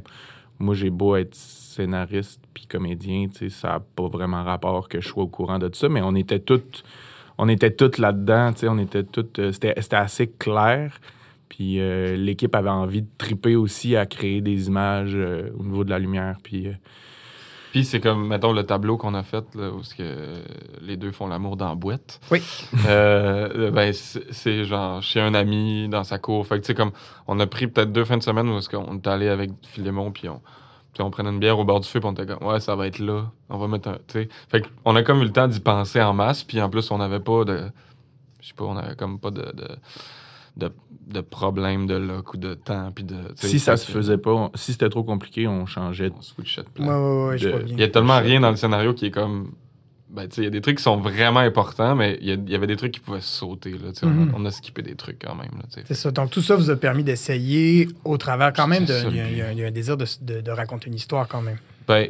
Moi, 0.58 0.74
j'ai 0.74 0.90
beau 0.90 1.16
être 1.16 1.34
scénariste 1.34 2.40
puis 2.54 2.66
comédien, 2.66 3.26
ça 3.50 3.68
n'a 3.68 3.80
pas 3.80 4.08
vraiment 4.08 4.42
rapport 4.42 4.88
que 4.88 5.00
je 5.00 5.08
sois 5.08 5.24
au 5.24 5.28
courant 5.28 5.58
de 5.58 5.68
tout 5.68 5.78
ça, 5.78 5.88
mais 5.88 6.00
on 6.02 6.14
était 6.14 6.40
toutes, 6.40 6.82
là-dedans, 7.38 8.52
on 8.62 8.78
était 8.78 9.04
toutes... 9.04 9.38
euh, 9.38 9.52
C'était 9.52 9.74
assez 9.96 10.26
clair. 10.26 10.98
Puis 11.48 11.80
euh, 11.80 12.16
l'équipe 12.16 12.54
avait 12.54 12.70
envie 12.70 13.02
de 13.02 13.08
triper 13.18 13.56
aussi 13.56 13.96
à 13.96 14.06
créer 14.06 14.40
des 14.40 14.66
images 14.66 15.14
euh, 15.14 15.50
au 15.58 15.64
niveau 15.64 15.84
de 15.84 15.90
la 15.90 15.98
lumière. 15.98 16.38
Puis 17.76 17.84
c'est 17.84 18.00
comme, 18.00 18.28
mettons, 18.28 18.54
le 18.54 18.64
tableau 18.64 18.96
qu'on 18.96 19.12
a 19.12 19.22
fait, 19.22 19.54
là, 19.54 19.68
où 19.68 19.82
que 19.82 20.42
les 20.80 20.96
deux 20.96 21.12
font 21.12 21.26
l'amour 21.26 21.58
dans 21.58 21.68
la 21.68 21.74
boîte. 21.74 22.22
Oui. 22.30 22.42
Euh, 22.88 23.70
ben, 23.70 23.92
c'est 23.92 24.64
genre 24.64 25.02
chez 25.02 25.20
un 25.20 25.34
ami, 25.34 25.86
dans 25.90 26.02
sa 26.02 26.18
cour. 26.18 26.46
Fait 26.46 26.54
que, 26.54 26.60
tu 26.60 26.68
sais, 26.68 26.74
comme, 26.74 26.92
on 27.26 27.38
a 27.38 27.46
pris 27.46 27.66
peut-être 27.66 27.92
deux 27.92 28.06
fins 28.06 28.16
de 28.16 28.22
semaine 28.22 28.48
où 28.48 28.56
est-ce 28.56 28.70
qu'on 28.70 28.94
est 28.94 29.06
allé 29.06 29.28
avec 29.28 29.50
Philémon, 29.62 30.10
puis 30.10 30.26
on, 30.30 30.40
puis 30.94 31.02
on 31.02 31.10
prenait 31.10 31.28
une 31.28 31.38
bière 31.38 31.58
au 31.58 31.64
bord 31.66 31.80
du 31.80 31.86
feu, 31.86 32.00
puis 32.00 32.08
on 32.08 32.12
était 32.12 32.24
comme, 32.24 32.48
ouais, 32.48 32.60
ça 32.60 32.74
va 32.76 32.86
être 32.86 32.98
là. 32.98 33.30
On 33.50 33.58
va 33.58 33.68
mettre 33.68 33.90
un, 33.90 33.98
tu 34.06 34.22
sais. 34.22 34.28
Fait 34.48 34.62
qu'on 34.62 34.96
a 34.96 35.02
comme 35.02 35.20
eu 35.20 35.24
le 35.24 35.32
temps 35.32 35.46
d'y 35.46 35.60
penser 35.60 36.00
en 36.00 36.14
masse, 36.14 36.44
puis 36.44 36.62
en 36.62 36.70
plus, 36.70 36.90
on 36.90 36.96
n'avait 36.96 37.20
pas 37.20 37.44
de, 37.44 37.70
je 38.40 38.48
sais 38.48 38.54
pas, 38.54 38.64
on 38.64 38.78
avait 38.78 38.96
comme 38.96 39.20
pas 39.20 39.30
de, 39.30 39.42
de, 39.52 39.68
de, 40.56 40.70
de 41.08 41.20
problème 41.20 41.86
de 41.86 41.94
look 41.94 42.34
ou 42.34 42.36
de 42.36 42.54
temps, 42.54 42.90
puis 42.94 43.04
de, 43.04 43.16
si 43.36 43.58
ça 43.58 43.76
se 43.76 43.90
faisait 43.90 44.18
pas, 44.18 44.32
on- 44.32 44.50
si 44.54 44.72
c'était 44.72 44.88
trop 44.88 45.04
compliqué, 45.04 45.46
on 45.46 45.66
changeait. 45.66 46.10
On 46.16 46.22
switchait 46.22 46.62
de 46.62 46.68
plan. 46.68 46.86
ouais, 46.86 47.28
ouais, 47.30 47.38
je 47.38 47.46
De- 47.48 47.52
vois 47.52 47.60
Il 47.68 47.78
y 47.78 47.82
a 47.82 47.88
tellement 47.88 48.18
rien 48.18 48.40
dans 48.40 48.50
le 48.50 48.56
scénario 48.56 48.94
qui 48.94 49.06
est 49.06 49.10
comme. 49.10 49.52
Ben, 50.08 50.28
tu 50.28 50.36
sais, 50.36 50.40
il 50.42 50.44
y 50.44 50.46
a 50.46 50.50
des 50.50 50.60
trucs 50.60 50.76
qui 50.78 50.82
sont 50.84 50.96
vraiment 50.98 51.40
importants, 51.40 51.94
mais 51.96 52.16
il 52.22 52.48
y, 52.48 52.54
avait 52.54 52.68
des 52.68 52.76
trucs 52.76 52.92
qui 52.92 53.00
pouvaient 53.00 53.20
sauter. 53.20 53.72
Là, 53.72 53.92
tu 53.92 54.00
sais, 54.00 54.06
Mhm. 54.06 54.30
on, 54.34 54.36
a, 54.36 54.40
on 54.40 54.44
a 54.46 54.50
skippé 54.52 54.80
des 54.80 54.94
trucs 54.94 55.18
quand 55.22 55.34
même. 55.34 55.50
C'est 55.68 55.94
ça. 55.94 56.10
Donc, 56.12 56.30
tout 56.30 56.40
ça 56.40 56.54
vous 56.56 56.70
a 56.70 56.76
permis 56.76 57.02
d'essayer 57.04 57.88
au 58.04 58.16
travers 58.16 58.52
quand 58.52 58.68
même. 58.68 58.84
Il 58.84 59.16
y, 59.16 59.20
a- 59.20 59.52
y 59.52 59.56
y 59.58 59.64
un 59.64 59.70
désir 59.72 59.96
de, 59.96 60.06
de- 60.22 60.40
de 60.40 60.50
raconter 60.52 60.86
une 60.86 60.94
histoire 60.94 61.26
quand 61.28 61.42
même. 61.42 61.58
Ben, 61.88 62.08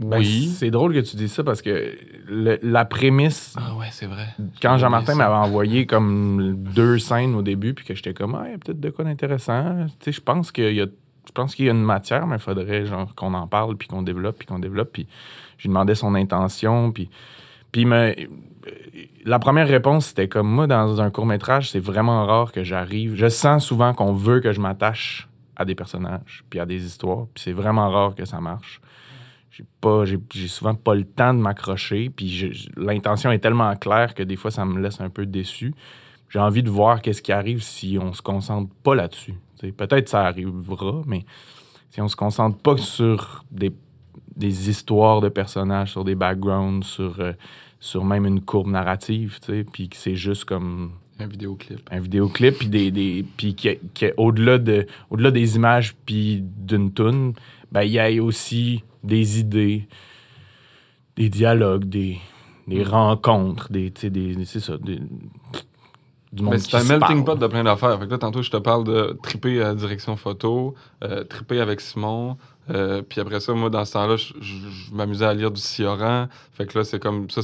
Ben, 0.00 0.18
oui. 0.18 0.50
C'est 0.56 0.70
drôle 0.70 0.94
que 0.94 1.00
tu 1.00 1.16
dises 1.16 1.32
ça 1.32 1.44
parce 1.44 1.60
que 1.62 1.94
le- 2.26 2.58
la 2.62 2.84
prémisse, 2.84 3.54
ah 3.58 3.74
ouais, 3.76 3.88
c'est 3.90 4.06
vrai. 4.06 4.28
quand 4.62 4.78
Jean-Martin 4.78 5.14
m'avait 5.14 5.34
envoyé 5.34 5.84
comme 5.86 6.54
deux 6.56 6.98
scènes 6.98 7.34
au 7.34 7.42
début, 7.42 7.74
puis 7.74 7.84
que 7.84 7.94
j'étais 7.94 8.14
comme, 8.14 8.34
ah, 8.34 8.44
il 8.46 8.52
y 8.52 8.54
a 8.54 8.58
peut-être 8.58 8.80
de 8.80 8.90
quoi 8.90 9.04
d'intéressant. 9.04 9.86
Tu 10.00 10.06
sais, 10.06 10.12
je 10.12 10.20
pense 10.20 10.50
qu'il 10.52 10.72
y 10.74 10.80
a. 10.80 10.86
Je 11.26 11.32
pense 11.32 11.54
qu'il 11.54 11.66
y 11.66 11.68
a 11.68 11.72
une 11.72 11.82
matière, 11.84 12.26
mais 12.26 12.36
il 12.36 12.40
faudrait 12.42 12.86
genre 12.86 13.14
qu'on 13.14 13.34
en 13.34 13.46
parle, 13.46 13.76
puis 13.76 13.86
qu'on 13.86 14.02
développe, 14.02 14.38
puis 14.38 14.46
qu'on 14.48 14.58
développe. 14.58 14.90
Puis 14.92 15.06
je 15.58 15.64
lui 15.64 15.68
demandais 15.68 15.94
son 15.94 16.14
intention, 16.14 16.90
puis, 16.92 17.08
puis 17.70 17.84
me- 17.84 18.14
la 19.24 19.38
première 19.38 19.68
réponse, 19.68 20.06
c'était 20.06 20.28
comme 20.28 20.48
moi, 20.48 20.66
dans 20.66 21.00
un 21.00 21.10
court-métrage, 21.10 21.70
c'est 21.70 21.78
vraiment 21.78 22.26
rare 22.26 22.52
que 22.52 22.64
j'arrive. 22.64 23.14
Je 23.16 23.28
sens 23.28 23.64
souvent 23.66 23.92
qu'on 23.94 24.12
veut 24.12 24.40
que 24.40 24.52
je 24.52 24.60
m'attache 24.60 25.28
à 25.56 25.64
des 25.64 25.74
personnages, 25.74 26.42
puis 26.48 26.58
à 26.58 26.66
des 26.66 26.84
histoires, 26.84 27.26
puis 27.34 27.42
c'est 27.44 27.52
vraiment 27.52 27.90
rare 27.90 28.14
que 28.14 28.24
ça 28.24 28.40
marche. 28.40 28.80
J'ai 29.50 29.64
pas, 29.80 30.04
j'ai, 30.04 30.18
souvent 30.48 30.74
pas 30.74 30.94
le 30.94 31.04
temps 31.04 31.34
de 31.34 31.40
m'accrocher, 31.40 32.08
puis 32.10 32.52
l'intention 32.76 33.32
est 33.32 33.40
tellement 33.40 33.74
claire 33.76 34.14
que 34.14 34.22
des 34.22 34.36
fois, 34.36 34.50
ça 34.50 34.64
me 34.64 34.80
laisse 34.80 35.00
un 35.00 35.10
peu 35.10 35.26
déçu. 35.26 35.74
J'ai 36.28 36.38
envie 36.38 36.62
de 36.62 36.70
voir 36.70 37.02
qu'est-ce 37.02 37.20
qui 37.22 37.32
arrive 37.32 37.60
si 37.62 37.98
on 38.00 38.12
se 38.12 38.22
concentre 38.22 38.72
pas 38.84 38.94
là-dessus. 38.94 39.34
Peut-être 39.76 40.08
ça 40.08 40.22
arrivera, 40.26 41.02
mais 41.06 41.24
si 41.90 42.00
on 42.00 42.06
se 42.08 42.14
concentre 42.16 42.58
pas 42.58 42.76
sur 42.76 43.44
des, 43.50 43.72
des 44.36 44.70
histoires 44.70 45.20
de 45.20 45.28
personnages, 45.28 45.90
sur 45.90 46.04
des 46.04 46.14
backgrounds, 46.14 46.86
sur, 46.86 47.18
euh, 47.18 47.32
sur 47.80 48.04
même 48.04 48.26
une 48.26 48.40
courbe 48.40 48.68
narrative, 48.68 49.38
tu 49.42 49.52
sais, 49.52 49.64
puis 49.64 49.88
que 49.88 49.96
c'est 49.96 50.14
juste 50.14 50.44
comme 50.44 50.92
Un 51.18 51.26
vidéoclip. 51.26 51.80
un 51.90 51.98
vidéoclip, 51.98 52.56
puis 52.58 52.68
des, 52.68 52.90
des, 52.92 53.24
puis 53.36 53.56
que- 53.56 53.78
que 53.94 54.14
au-delà 54.16 54.58
de, 54.58 54.86
au-delà 55.10 55.32
des 55.32 55.56
images 55.56 55.96
puis 56.06 56.42
d'une 56.42 56.92
toune, 56.92 57.34
ben 57.72 57.82
il 57.82 57.92
y 57.92 57.98
a 57.98 58.22
aussi 58.22 58.82
des 59.04 59.40
idées, 59.40 59.88
des 61.16 61.28
dialogues, 61.28 61.84
des, 61.84 62.18
des 62.66 62.82
rencontres, 62.84 63.70
des, 63.72 63.90
tu 63.90 64.02
sais, 64.02 64.10
des, 64.10 64.44
c'est 64.44 64.60
ça, 64.60 64.76
des, 64.78 65.00
du 66.32 66.42
monde 66.44 66.54
qui 66.58 66.70
c'est 66.70 66.76
un 66.76 66.84
melting 66.84 67.24
parle. 67.24 67.24
pot 67.24 67.34
de 67.36 67.46
plein 67.48 67.64
d'affaires. 67.64 67.98
Fait 67.98 68.06
que 68.06 68.10
là, 68.12 68.18
tantôt, 68.18 68.42
je 68.42 68.50
te 68.50 68.56
parle 68.56 68.84
de 68.84 69.18
triper 69.22 69.60
à 69.62 69.68
la 69.68 69.74
direction 69.74 70.16
photo, 70.16 70.74
euh, 71.02 71.24
triper 71.24 71.60
avec 71.60 71.80
Simon. 71.80 72.36
euh, 72.70 73.02
puis 73.02 73.20
après 73.20 73.40
ça, 73.40 73.52
moi, 73.52 73.68
dans 73.70 73.84
ce 73.84 73.92
temps-là, 73.94 74.16
je, 74.16 74.34
je- 74.40 74.68
je 74.90 74.94
m'amusais 74.94 75.24
à 75.24 75.34
lire 75.34 75.50
du 75.50 75.60
Sioran. 75.60 76.28
Fait 76.52 76.66
que 76.66 76.78
là, 76.78 76.84
c'est 76.84 77.00
comme 77.00 77.28
ça. 77.30 77.40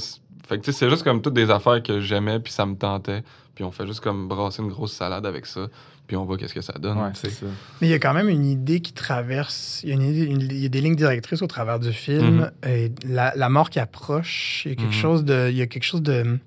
Fait 0.46 0.58
que 0.58 0.64
tu 0.64 0.72
sais, 0.72 0.78
c'est 0.78 0.88
juste 0.90 1.02
comme 1.02 1.20
toutes 1.20 1.34
des 1.34 1.50
affaires 1.50 1.82
que 1.82 1.98
j'aimais, 2.00 2.38
puis 2.38 2.52
ça 2.52 2.64
me 2.64 2.76
tentait. 2.76 3.24
Puis 3.56 3.64
on 3.64 3.72
fait 3.72 3.86
juste 3.86 4.00
comme 4.00 4.28
brasser 4.28 4.62
une 4.62 4.68
grosse 4.68 4.92
salade 4.92 5.26
avec 5.26 5.46
ça. 5.46 5.66
Puis 6.06 6.16
on 6.16 6.25
voit 6.25 6.36
qu'est-ce 6.38 6.54
que 6.54 6.60
ça 6.60 6.75
donne. 6.78 6.98
Ouais, 6.98 7.10
tu 7.12 7.20
c'est 7.22 7.30
sais. 7.30 7.40
ça. 7.40 7.46
Mais 7.80 7.88
il 7.88 7.90
y 7.90 7.94
a 7.94 7.98
quand 7.98 8.14
même 8.14 8.28
une 8.28 8.44
idée 8.46 8.80
qui 8.80 8.92
traverse. 8.92 9.80
Il 9.82 9.88
y 9.88 9.92
a, 9.92 9.94
une 9.96 10.02
idée- 10.02 10.25
une- 10.26 10.40
il 10.42 10.58
y 10.58 10.66
a 10.66 10.68
des 10.68 10.80
lignes 10.80 10.94
directrices 10.96 11.42
au 11.42 11.46
travers 11.48 11.78
du 11.80 11.92
film. 11.92 12.50
Mhm. 12.64 12.70
Et 12.70 12.92
la, 13.08 13.32
la 13.36 13.48
mort 13.48 13.70
qui 13.70 13.80
approche, 13.80 14.62
il 14.64 14.70
y 14.70 14.72
a 14.72 14.76
quelque 14.76 14.86
Mhm. 14.94 15.00
chose 15.00 15.25
de. 15.25 15.48
Il 15.50 15.56
y 15.56 15.62
a 15.62 15.66
quelque 15.66 15.84
chose 15.84 16.02
de. 16.02 16.38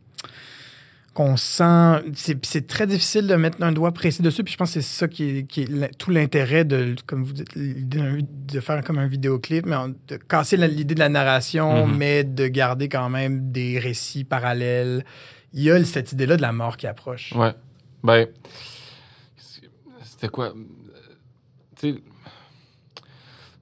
qu'on 1.13 1.35
sent. 1.35 2.03
C'est 2.13 2.45
c'est 2.45 2.67
très 2.67 2.87
difficile 2.87 3.27
de 3.27 3.35
mettre 3.35 3.61
un 3.61 3.71
doigt 3.73 3.91
précis 3.91 4.21
dessus. 4.21 4.43
Puis 4.43 4.53
je 4.53 4.57
pense 4.57 4.73
que 4.73 4.79
c'est 4.79 4.87
ça 4.99 5.07
qui 5.09 5.39
est, 5.39 5.43
qui 5.43 5.63
est 5.63 5.97
tout 5.97 6.11
l'intérêt 6.11 6.63
de, 6.63 6.95
comme 7.05 7.23
vous 7.23 7.33
dites, 7.33 7.49
de 7.57 8.59
faire 8.61 8.81
comme 8.83 8.99
un 8.99 9.07
vidéoclip, 9.07 9.65
mais 9.65 9.75
de 10.07 10.15
casser 10.17 10.55
la- 10.55 10.67
l'idée 10.67 10.93
de 10.95 10.99
la 10.99 11.09
narration, 11.09 11.87
Mhm. 11.87 11.97
mais 11.97 12.23
de 12.23 12.47
garder 12.47 12.87
quand 12.87 13.09
même 13.09 13.51
des 13.51 13.79
récits 13.79 14.23
parallèles. 14.23 15.03
Il 15.53 15.63
y 15.63 15.71
a 15.71 15.83
cette 15.83 16.13
idée-là 16.13 16.37
de 16.37 16.41
la 16.43 16.53
mort 16.53 16.77
qui 16.77 16.87
approche. 16.87 17.33
Ouais. 17.35 17.53
Ben, 18.03 18.27
c'était 20.19 20.27
quoi? 20.31 20.51
Tu 21.77 21.93
sais, 21.93 22.03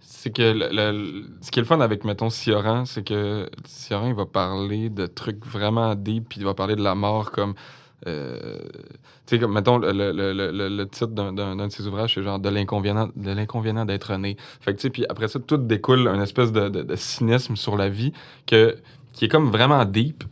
c'est 0.01 0.31
que 0.31 0.41
le- 0.41 0.69
le- 0.71 1.25
ce 1.41 1.51
qui 1.51 1.59
est 1.59 1.61
le 1.61 1.67
fun 1.67 1.79
avec, 1.81 2.03
mettons, 2.03 2.31
Sioran, 2.31 2.85
c'est 2.85 3.03
que 3.03 3.47
Sioran, 3.65 4.07
il 4.07 4.15
va 4.15 4.25
parler 4.25 4.89
de 4.89 5.05
trucs 5.05 5.45
vraiment 5.45 5.93
deep, 5.93 6.29
puis 6.29 6.39
il 6.39 6.45
va 6.45 6.55
parler 6.55 6.75
de 6.75 6.81
la 6.81 6.95
mort 6.95 7.29
comme. 7.31 7.53
euh, 8.07 8.57
tu 9.25 9.35
sais, 9.35 9.39
comme, 9.39 9.53
mettons, 9.53 9.77
le, 9.79 9.91
le- 9.91 10.11
le- 10.11 10.51
le- 10.51 10.69
le 10.69 10.87
titre 10.87 11.07
d'un- 11.07 11.33
de 11.33 11.69
ses 11.69 11.85
ouvrages, 11.87 12.13
c'est 12.15 12.23
genre 12.23 12.39
de 12.39 12.49
l'inconvénient 12.49 13.09
de 13.15 13.31
l'inconvénient 13.31 13.85
d'être 13.85 14.15
né. 14.17 14.35
Fait 14.61 14.71
que, 14.73 14.77
tu 14.77 14.83
sais, 14.83 14.89
puis 14.89 15.05
après 15.09 15.27
ça, 15.27 15.39
tout 15.39 15.57
découle 15.57 16.07
une 16.07 16.21
espèce 16.21 16.51
de, 16.51 16.69
de- 16.69 16.83
de 16.83 16.95
cynisme 16.95 17.55
sur 17.55 17.75
la 17.77 17.89
vie 17.89 18.13
que, 18.47 18.77
qui 19.13 19.25
est 19.25 19.29
comme 19.29 19.49
vraiment 19.51 19.83
deep, 19.85 20.23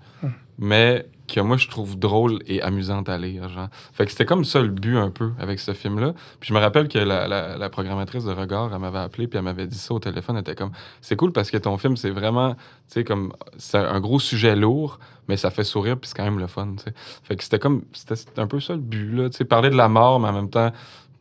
mais 0.58 1.08
que 1.28 1.40
moi, 1.40 1.58
je 1.58 1.68
trouve 1.68 1.98
drôle 1.98 2.40
et 2.46 2.62
amusante 2.62 3.10
à 3.10 3.18
lire. 3.18 3.70
Fait 3.94 4.06
que 4.06 4.12
c'était 4.12 4.26
comme 4.26 4.46
ça 4.46 4.62
le 4.62 4.68
but 4.70 4.98
un 4.98 5.10
peu 5.10 5.32
avec 5.40 5.60
ce 5.60 5.74
film-là. 5.74 6.14
Puis 6.40 6.50
je 6.50 6.54
me 6.54 6.60
rappelle 6.60 6.88
que 6.88 7.00
la, 7.00 7.28
la- 7.28 7.58
la 7.58 7.70
programmatrice 7.70 8.26
de 8.26 8.32
Regard, 8.32 8.72
elle 8.74 8.80
m'avait 8.80 9.00
appelé 9.00 9.28
puis 9.28 9.38
elle 9.38 9.44
m'avait 9.46 9.68
dit 9.68 9.78
ça 9.78 9.94
au 9.94 10.00
téléphone. 10.00 10.36
Elle 10.36 10.42
était 10.42 10.56
comme, 10.56 10.72
c'est 11.02 11.16
cool 11.16 11.32
parce 11.32 11.50
que 11.52 11.58
ton 11.58 11.78
film, 11.78 11.98
c'est 11.98 12.12
vraiment, 12.12 12.54
tu 12.54 12.60
sais, 12.88 13.04
comme, 13.04 13.34
c'est 13.58 13.78
un 13.78 14.00
gros 14.00 14.20
sujet 14.20 14.56
lourd, 14.56 15.00
mais 15.28 15.38
ça 15.38 15.50
fait 15.50 15.64
sourire 15.64 15.98
puis 16.00 16.10
c'est 16.10 16.16
quand 16.18 16.24
même 16.26 16.40
le 16.40 16.48
fun. 16.48 16.76
Fait 17.24 17.36
que 17.36 17.44
c'était 17.44 17.60
comme, 17.60 17.84
c'était 17.94 18.40
un 18.40 18.48
peu 18.48 18.60
ça 18.60 18.74
le 18.74 18.80
but, 18.80 19.12
là, 19.16 19.30
tu 19.30 19.38
sais, 19.38 19.46
parler 19.46 19.70
de 19.70 19.76
la 19.78 19.88
mort, 19.88 20.20
mais 20.20 20.28
en 20.30 20.34
même 20.34 20.50
temps, 20.50 20.72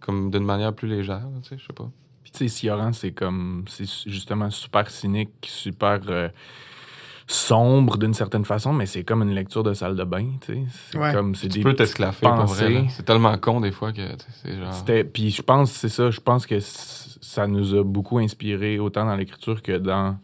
comme 0.00 0.30
d'une 0.30 0.44
manière 0.44 0.74
plus 0.74 0.88
légère, 0.88 1.22
tu 1.42 1.48
sais, 1.48 1.56
je 1.58 1.66
sais 1.66 1.72
pas. 1.72 1.88
Puis 2.22 2.30
tu 2.32 2.38
sais, 2.40 2.48
Sioran, 2.48 2.92
c'est 2.92 3.12
comme, 3.12 3.64
c'est 3.68 3.86
justement 4.06 4.50
super 4.50 4.90
cynique, 4.90 5.30
super 5.42 6.00
euh, 6.08 6.28
sombre 7.26 7.96
d'une 7.96 8.12
certaine 8.14 8.44
façon, 8.44 8.72
mais 8.72 8.86
c'est 8.86 9.02
comme 9.02 9.22
une 9.22 9.34
lecture 9.34 9.62
de 9.62 9.72
salle 9.72 9.96
de 9.96 10.04
bain, 10.04 10.26
tu 10.40 10.52
sais. 10.54 10.62
C'est 10.90 10.98
Ouais. 10.98 11.12
comme, 11.14 11.34
c'est 11.34 11.48
Tu 11.48 11.58
des 11.58 11.62
peux 11.64 11.74
t'esclaffer 11.74 12.26
pour 12.26 12.34
pensées. 12.36 12.64
vrai. 12.74 12.86
C'est 12.90 13.04
tellement 13.04 13.36
con 13.38 13.60
des 13.60 13.72
fois 13.72 13.92
que 13.92 14.02
c'est 14.42 14.56
genre. 14.58 14.72
C'était, 14.74 15.04
puis 15.04 15.30
je 15.30 15.40
pense, 15.42 15.70
c'est 15.72 15.88
ça, 15.88 16.10
je 16.10 16.20
pense 16.20 16.46
que 16.46 16.58
ça 16.60 17.46
nous 17.46 17.74
a 17.74 17.82
beaucoup 17.82 18.18
inspiré, 18.18 18.78
autant 18.78 19.06
dans 19.06 19.16
l'écriture 19.16 19.62
que 19.62 19.78
dans 19.78 20.18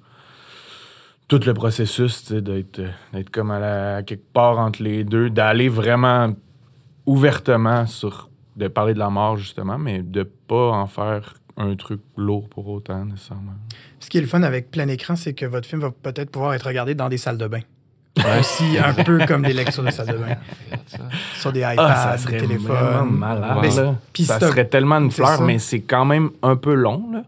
tout 1.29 1.41
le 1.47 1.55
processus, 1.55 2.23
tu 2.23 2.35
sais, 2.35 2.43
d'être, 2.43 2.81
d'être 3.13 3.31
comme 3.31 3.51
à, 3.51 3.59
la, 3.59 3.97
à 3.97 4.03
quelque 4.03 4.31
part 4.33 4.59
entre 4.59 4.83
les 4.83 5.05
deux, 5.05 5.31
d'aller 5.31 5.69
vraiment 5.69 6.35
ouvertement 7.07 7.87
sur, 7.87 8.29
de 8.57 8.69
parler 8.69 8.95
de 8.95 8.99
la 8.99 9.11
mort, 9.11 9.37
justement, 9.37 9.79
mais 9.79 10.03
de 10.03 10.23
pas 10.25 10.71
en 10.73 10.87
faire 10.87 11.35
un 11.63 11.77
truc 11.77 12.01
lourd 12.17 12.49
pour 12.49 12.69
autant, 12.69 13.05
nécessairement. 13.05 13.53
Ce 13.99 14.09
qui 14.09 14.19
est 14.19 14.23
le 14.23 14.27
fun 14.27 14.43
avec 14.43 14.71
plein 14.71 14.89
écran, 14.89 15.15
c'est 15.17 15.35
que 15.35 15.45
votre 15.47 15.69
film 15.69 15.81
va 15.83 15.91
peut-être 15.91 16.31
pouvoir 16.31 16.55
être 16.55 16.67
regardé 16.67 16.95
dans 16.95 17.09
des 17.09 17.19
salles 17.19 17.39
de 17.39 17.47
bain. 17.47 17.61
Aussi, 18.39 18.77
un 18.79 18.93
peu 18.93 19.25
comme 19.27 19.43
des 19.43 19.53
lectures 19.53 19.85
de 19.85 19.91
salles 19.91 20.09
de 20.09 20.17
bain. 20.19 20.37
Sur 21.37 21.53
des 21.53 21.61
iPads, 21.61 21.75
Ah, 21.79 22.19
ça 22.19 22.31
des 22.31 22.39
téléphones. 22.39 23.11
malade. 23.11 23.59
Mais 23.63 23.75
là. 23.75 23.95
puis 24.13 24.25
ça 24.25 24.41
serait 24.41 24.67
tellement 24.67 24.97
une 24.99 25.11
fleur, 25.11 25.37
ça. 25.39 25.45
mais 25.45 25.59
c'est 25.59 25.81
quand 25.81 26.05
même 26.05 26.31
un 26.43 26.57
peu 26.57 26.75
long. 26.75 27.05
Là. 27.13 27.23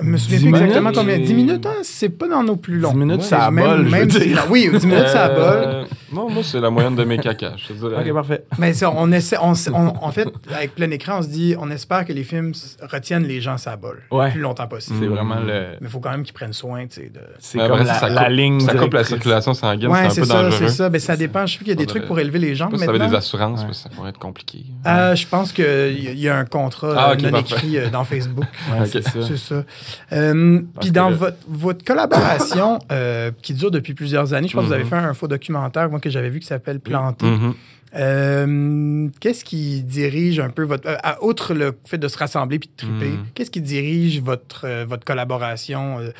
Je 0.00 0.04
me 0.04 0.16
souviens 0.16 0.38
10 0.38 0.44
plus 0.46 0.54
exactement 0.54 0.90
minutes, 0.90 0.98
combien. 0.98 1.14
et- 1.14 1.18
10 1.20 1.34
minutes, 1.34 1.66
hein, 1.66 1.74
c'est 1.84 2.08
pas 2.08 2.26
dans 2.26 2.42
nos 2.42 2.56
plus 2.56 2.78
longs. 2.80 2.90
10 2.90 2.96
minutes, 2.98 3.20
Ouais, 3.20 3.26
ça 3.26 3.50
même- 3.52 3.64
abole, 3.64 3.78
je 3.78 3.84
veux 3.84 3.90
même 3.90 4.10
si- 4.10 4.18
dire. 4.20 4.44
Oui, 4.50 4.68
10 4.72 4.86
minutes, 4.86 5.06
ça 5.08 5.24
abole. 5.26 5.44
Euh, 5.66 5.84
Non, 6.12 6.28
moi, 6.30 6.42
c'est 6.44 6.60
la 6.60 6.70
moyenne 6.70 6.94
de 6.96 7.04
mes 7.04 7.18
cacas, 7.18 7.54
je 7.56 7.68
te 7.68 7.72
dirais. 7.74 7.96
Ok, 8.08 8.12
parfait. 8.12 8.44
Mais 8.58 8.72
ça, 8.72 8.92
on 8.94 9.10
essaie, 9.12 9.36
on, 9.40 9.52
on- 9.72 9.92
en 10.04 10.10
fait, 10.12 10.28
avec 10.52 10.74
plein 10.74 10.90
écran, 10.90 11.18
on 11.18 11.22
se 11.22 11.28
dit, 11.28 11.54
on 11.60 11.70
espère 11.70 12.04
que 12.04 12.12
les 12.12 12.24
films 12.24 12.52
retiennent 12.92 13.22
les 13.24 13.40
gens 13.40 13.54
à 13.66 13.76
bol 13.76 14.02
Ouais. 14.10 14.26
le 14.26 14.32
plus 14.32 14.40
longtemps 14.40 14.66
possible. 14.66 14.96
C'est 15.00 15.06
vraiment 15.06 15.36
le. 15.36 15.46
Mais 15.46 15.76
il 15.82 15.88
faut 15.88 16.00
quand 16.00 16.10
même 16.10 16.24
qu'ils 16.24 16.34
prennent 16.34 16.52
soin, 16.52 16.86
tu 16.86 16.94
sais, 17.02 17.10
de... 17.14 17.20
C'est 17.38 17.58
Mais 17.58 17.64
comme 17.68 17.72
après, 17.80 17.84
la, 17.86 17.94
ça 17.94 18.08
la 18.08 18.24
coupe- 18.24 18.32
ligne. 18.32 18.60
Ça 18.60 18.74
coupe 18.74 18.94
la 18.94 19.04
circulation 19.04 19.54
sanguine, 19.54 19.88
Ouais, 19.90 19.98
c'est 20.02 20.06
un 20.06 20.10
c'est 20.10 20.20
peu 20.22 20.26
ça, 20.26 20.42
dangereux. 20.42 20.56
c'est 20.68 20.68
ça. 20.74 20.88
Ben, 20.88 21.00
ça 21.00 21.16
dépend. 21.16 21.46
Je 21.46 21.52
sais 21.52 21.58
qu'il 21.58 21.68
y 21.68 21.72
a 21.72 21.74
des 21.76 21.86
trucs 21.86 22.06
pour 22.06 22.18
élever 22.18 22.40
les 22.40 22.54
gens. 22.56 22.68
Ça 22.76 22.84
avait 22.88 22.98
des 22.98 23.14
assurances, 23.14 23.64
que 23.64 23.72
ça 23.72 23.88
pourrait 23.90 24.10
être 24.10 24.18
compliqué. 24.18 24.64
Euh, 24.86 25.14
je 25.14 25.26
pense 25.26 25.52
qu'il 25.52 26.18
y, 26.18 26.28
a- 26.28 26.36
un 26.36 26.44
contrat 26.44 26.94
Ah, 26.96 27.10
euh, 27.12 27.30
non 27.30 27.38
écrit 27.38 27.78
euh, 27.78 27.90
dans 27.90 28.02
Facebook. 28.04 28.44
C'est 28.86 29.02
ça. 29.36 29.62
Euh, 30.12 30.60
Puis 30.80 30.90
dans 30.90 31.10
le- 31.10 31.16
votre, 31.16 31.36
votre 31.48 31.84
collaboration 31.84 32.78
euh, 32.92 33.30
qui 33.42 33.54
dure 33.54 33.70
depuis 33.70 33.94
plusieurs 33.94 34.32
années, 34.34 34.48
je 34.48 34.54
pense 34.54 34.62
que 34.64 34.68
vous 34.68 34.72
avez 34.74 34.84
Mhm. 34.84 34.90
fait 34.90 34.96
un 34.96 35.14
faux 35.14 35.28
documentaire, 35.28 35.88
moi, 35.90 36.00
que 36.00 36.10
j'avais 36.10 36.30
vu 36.30 36.40
qui 36.40 36.46
s'appelle 36.46 36.80
Planté. 36.80 37.26
Mhm. 37.26 37.54
Euh, 37.96 39.08
qu'est-ce 39.20 39.44
qui 39.44 39.82
dirige 39.82 40.40
un 40.40 40.50
peu 40.50 40.64
votre. 40.64 40.88
euh, 40.88 40.96
à- 41.02 41.22
outre 41.22 41.54
le 41.54 41.72
fait 41.84 41.98
de 41.98 42.08
se 42.08 42.18
rassembler 42.18 42.58
puis 42.58 42.68
de 42.68 42.76
triper, 42.76 43.10
Mhm. 43.16 43.24
qu'est-ce 43.34 43.50
qui 43.52 43.60
dirige 43.60 44.20
votre, 44.20 44.62
euh, 44.66 44.84
votre 44.88 45.04
collaboration 45.04 45.98
euh, 46.00 46.10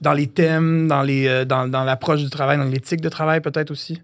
dans 0.00 0.12
les 0.12 0.28
thèmes, 0.28 0.86
dans, 0.86 1.02
les, 1.02 1.26
euh, 1.26 1.44
dans, 1.44 1.66
dans 1.68 1.82
l'approche 1.84 2.22
du 2.22 2.30
travail, 2.30 2.56
dans 2.58 2.64
l'éthique 2.64 3.00
de 3.00 3.08
travail 3.08 3.40
peut-être 3.40 3.70
aussi? 3.72 4.00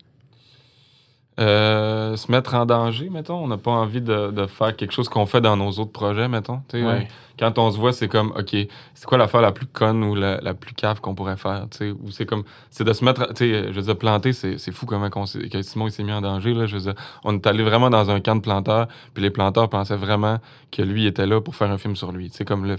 Euh, 1.38 2.16
se 2.16 2.30
mettre 2.30 2.54
en 2.54 2.66
danger, 2.66 3.08
mettons. 3.08 3.36
On 3.42 3.46
n'a 3.48 3.56
pas 3.56 3.70
envie 3.70 4.02
de, 4.02 4.30
de 4.30 4.46
faire 4.46 4.76
quelque 4.76 4.92
chose 4.92 5.08
qu'on 5.08 5.24
fait 5.24 5.40
dans 5.40 5.56
nos 5.56 5.70
autres 5.70 5.92
projets, 5.92 6.28
mettons. 6.28 6.60
Ouais. 6.74 6.82
euh, 6.82 7.00
Quand 7.38 7.56
on 7.58 7.70
se 7.70 7.78
voit, 7.78 7.92
c'est 7.92 8.08
comme, 8.08 8.32
OK, 8.36 8.50
c'est 8.94 9.06
quoi 9.06 9.16
l'affaire 9.16 9.40
la 9.40 9.52
plus 9.52 9.64
conne 9.64 10.04
ou 10.04 10.14
la, 10.14 10.38
la 10.42 10.52
plus 10.52 10.74
cave 10.74 11.00
qu'on 11.00 11.14
pourrait 11.14 11.38
faire? 11.38 11.66
Ou 12.02 12.10
c'est 12.10 12.26
comme, 12.26 12.42
c'est 12.68 12.84
de 12.84 12.92
se 12.92 13.02
mettre, 13.04 13.28
je 13.38 13.70
veux 13.70 13.82
dire, 13.82 13.96
planter, 13.96 14.34
c'est 14.34 14.58
c'est 14.58 14.72
fou 14.72 14.84
comment 14.84 15.08
qu'on 15.08 15.24
que 15.24 15.62
Simon 15.62 15.86
il 15.86 15.92
s'est 15.92 16.02
mis 16.02 16.12
en 16.12 16.20
danger. 16.20 16.52
Là, 16.52 16.66
je 16.66 16.76
veux 16.76 16.82
dire, 16.82 16.94
on 17.24 17.34
est 17.36 17.46
allé 17.46 17.62
vraiment 17.62 17.88
dans 17.88 18.10
un 18.10 18.20
camp 18.20 18.36
de 18.36 18.42
planteurs, 18.42 18.88
puis 19.14 19.22
les 19.22 19.30
planteurs 19.30 19.70
pensaient 19.70 19.96
vraiment 19.96 20.40
que 20.70 20.82
lui 20.82 21.06
était 21.06 21.26
là 21.26 21.40
pour 21.40 21.54
faire 21.56 21.70
un 21.70 21.78
film 21.78 21.96
sur 21.96 22.12
lui. 22.12 22.28
C'est 22.30 22.44
comme 22.44 22.66
le, 22.66 22.76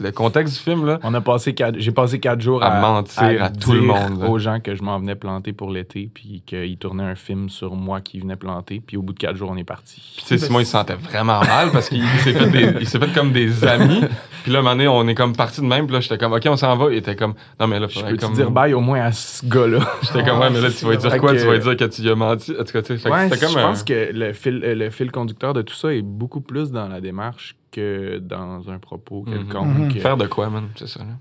le 0.00 0.10
contexte 0.12 0.54
du 0.54 0.60
film, 0.60 0.86
là. 0.86 0.98
On 1.02 1.14
a 1.14 1.20
passé 1.20 1.54
quatre, 1.54 1.76
j'ai 1.78 1.92
passé 1.92 2.18
quatre 2.20 2.40
jours 2.40 2.62
à, 2.62 2.66
À 2.66 2.80
mentir 2.80 3.42
à 3.42 3.50
tout 3.50 3.72
le 3.72 3.80
monde, 3.82 4.20
là. 4.20 4.28
aux 4.28 4.38
gens 4.38 4.60
que 4.60 4.74
je 4.74 4.82
m'en 4.82 4.98
venais 4.98 5.14
planter 5.14 5.52
pour 5.52 5.70
l'été, 5.70 6.10
puis 6.12 6.42
qu'ils 6.46 6.76
tournaient 6.78 7.04
un 7.04 7.14
film 7.14 7.48
sur 7.48 7.74
moi 7.74 8.00
qui 8.00 8.18
venait 8.20 8.36
planter, 8.36 8.80
puis 8.84 8.96
au 8.96 9.02
bout 9.02 9.12
de 9.12 9.18
quatre 9.18 9.36
jours, 9.36 9.50
on 9.52 9.56
est 9.56 9.64
parti. 9.64 10.00
Puis, 10.16 10.24
tu 10.26 10.38
sais, 10.38 10.46
Simon, 10.46 10.60
il 10.60 10.66
se 10.66 10.72
sentait 10.72 10.94
vraiment 10.94 11.40
mal 11.40 11.70
parce 11.72 11.88
qu'il 11.88 11.98
il 12.02 12.20
s'est 12.20 12.32
fait, 12.32 12.48
des- 12.50 12.80
il 12.80 12.88
s'est 12.88 12.98
fait 12.98 13.12
comme 13.14 13.32
des 13.32 13.64
amis. 13.64 14.00
Puis 14.44 14.52
là, 14.52 14.58
un 14.58 14.62
moment 14.62 14.74
donné, 14.74 14.88
on 14.88 15.08
est 15.08 15.14
comme 15.14 15.34
parti 15.34 15.62
de 15.62 15.66
même. 15.66 15.86
Puis 15.86 15.94
là, 15.94 16.00
j'étais 16.00 16.18
comme, 16.18 16.34
OK, 16.34 16.42
on 16.46 16.56
s'en 16.56 16.76
va. 16.76 16.90
Il 16.90 16.98
était 16.98 17.16
comme, 17.16 17.32
non, 17.58 17.66
mais 17.66 17.80
là, 17.80 17.86
Je 17.88 17.98
peux 18.04 18.14
te 18.16 18.26
comme. 18.26 18.34
dire 18.34 18.50
bye 18.50 18.74
au 18.74 18.80
moins 18.80 19.00
à 19.00 19.10
ce 19.12 19.46
gars-là? 19.46 19.78
J'étais 20.02 20.22
comme, 20.22 20.38
ouais, 20.38 20.50
mais 20.50 20.60
là, 20.60 20.68
tu 20.70 20.84
vas 20.84 20.96
dire 20.96 21.16
quoi? 21.16 21.32
que- 21.32 21.40
Tu 21.40 21.46
vas 21.46 21.56
dire 21.56 21.76
que 21.78 21.84
tu 21.84 22.02
lui 22.02 22.10
as 22.10 22.14
menti? 22.14 22.52
En 22.52 22.62
tout 22.62 22.72
cas, 22.72 22.82
tu 22.82 22.98
sais, 22.98 23.10
Ouais, 23.10 23.30
je 23.32 23.40
comme 23.40 23.56
un- 23.56 23.68
pense 23.68 23.82
que 23.82 24.10
le 24.12 24.34
fil, 24.34 24.60
euh, 24.62 24.74
le 24.74 24.90
fil 24.90 25.10
conducteur 25.10 25.54
de 25.54 25.62
tout 25.62 25.74
ça 25.74 25.94
est 25.94 26.02
beaucoup 26.02 26.42
plus 26.42 26.70
dans 26.72 26.88
la 26.88 27.00
démarche 27.00 27.56
que 27.74 28.18
dans 28.18 28.68
un 28.70 28.78
propos 28.78 29.24
Mhm. 29.26 29.32
quelconque. 29.34 29.76
Mhm. 29.78 29.90
Faire 30.00 30.16
de 30.16 30.26
quoi, 30.26 30.50
man? 30.50 30.68
C'est 30.76 30.88
ça, 30.88 31.00
là. 31.00 31.16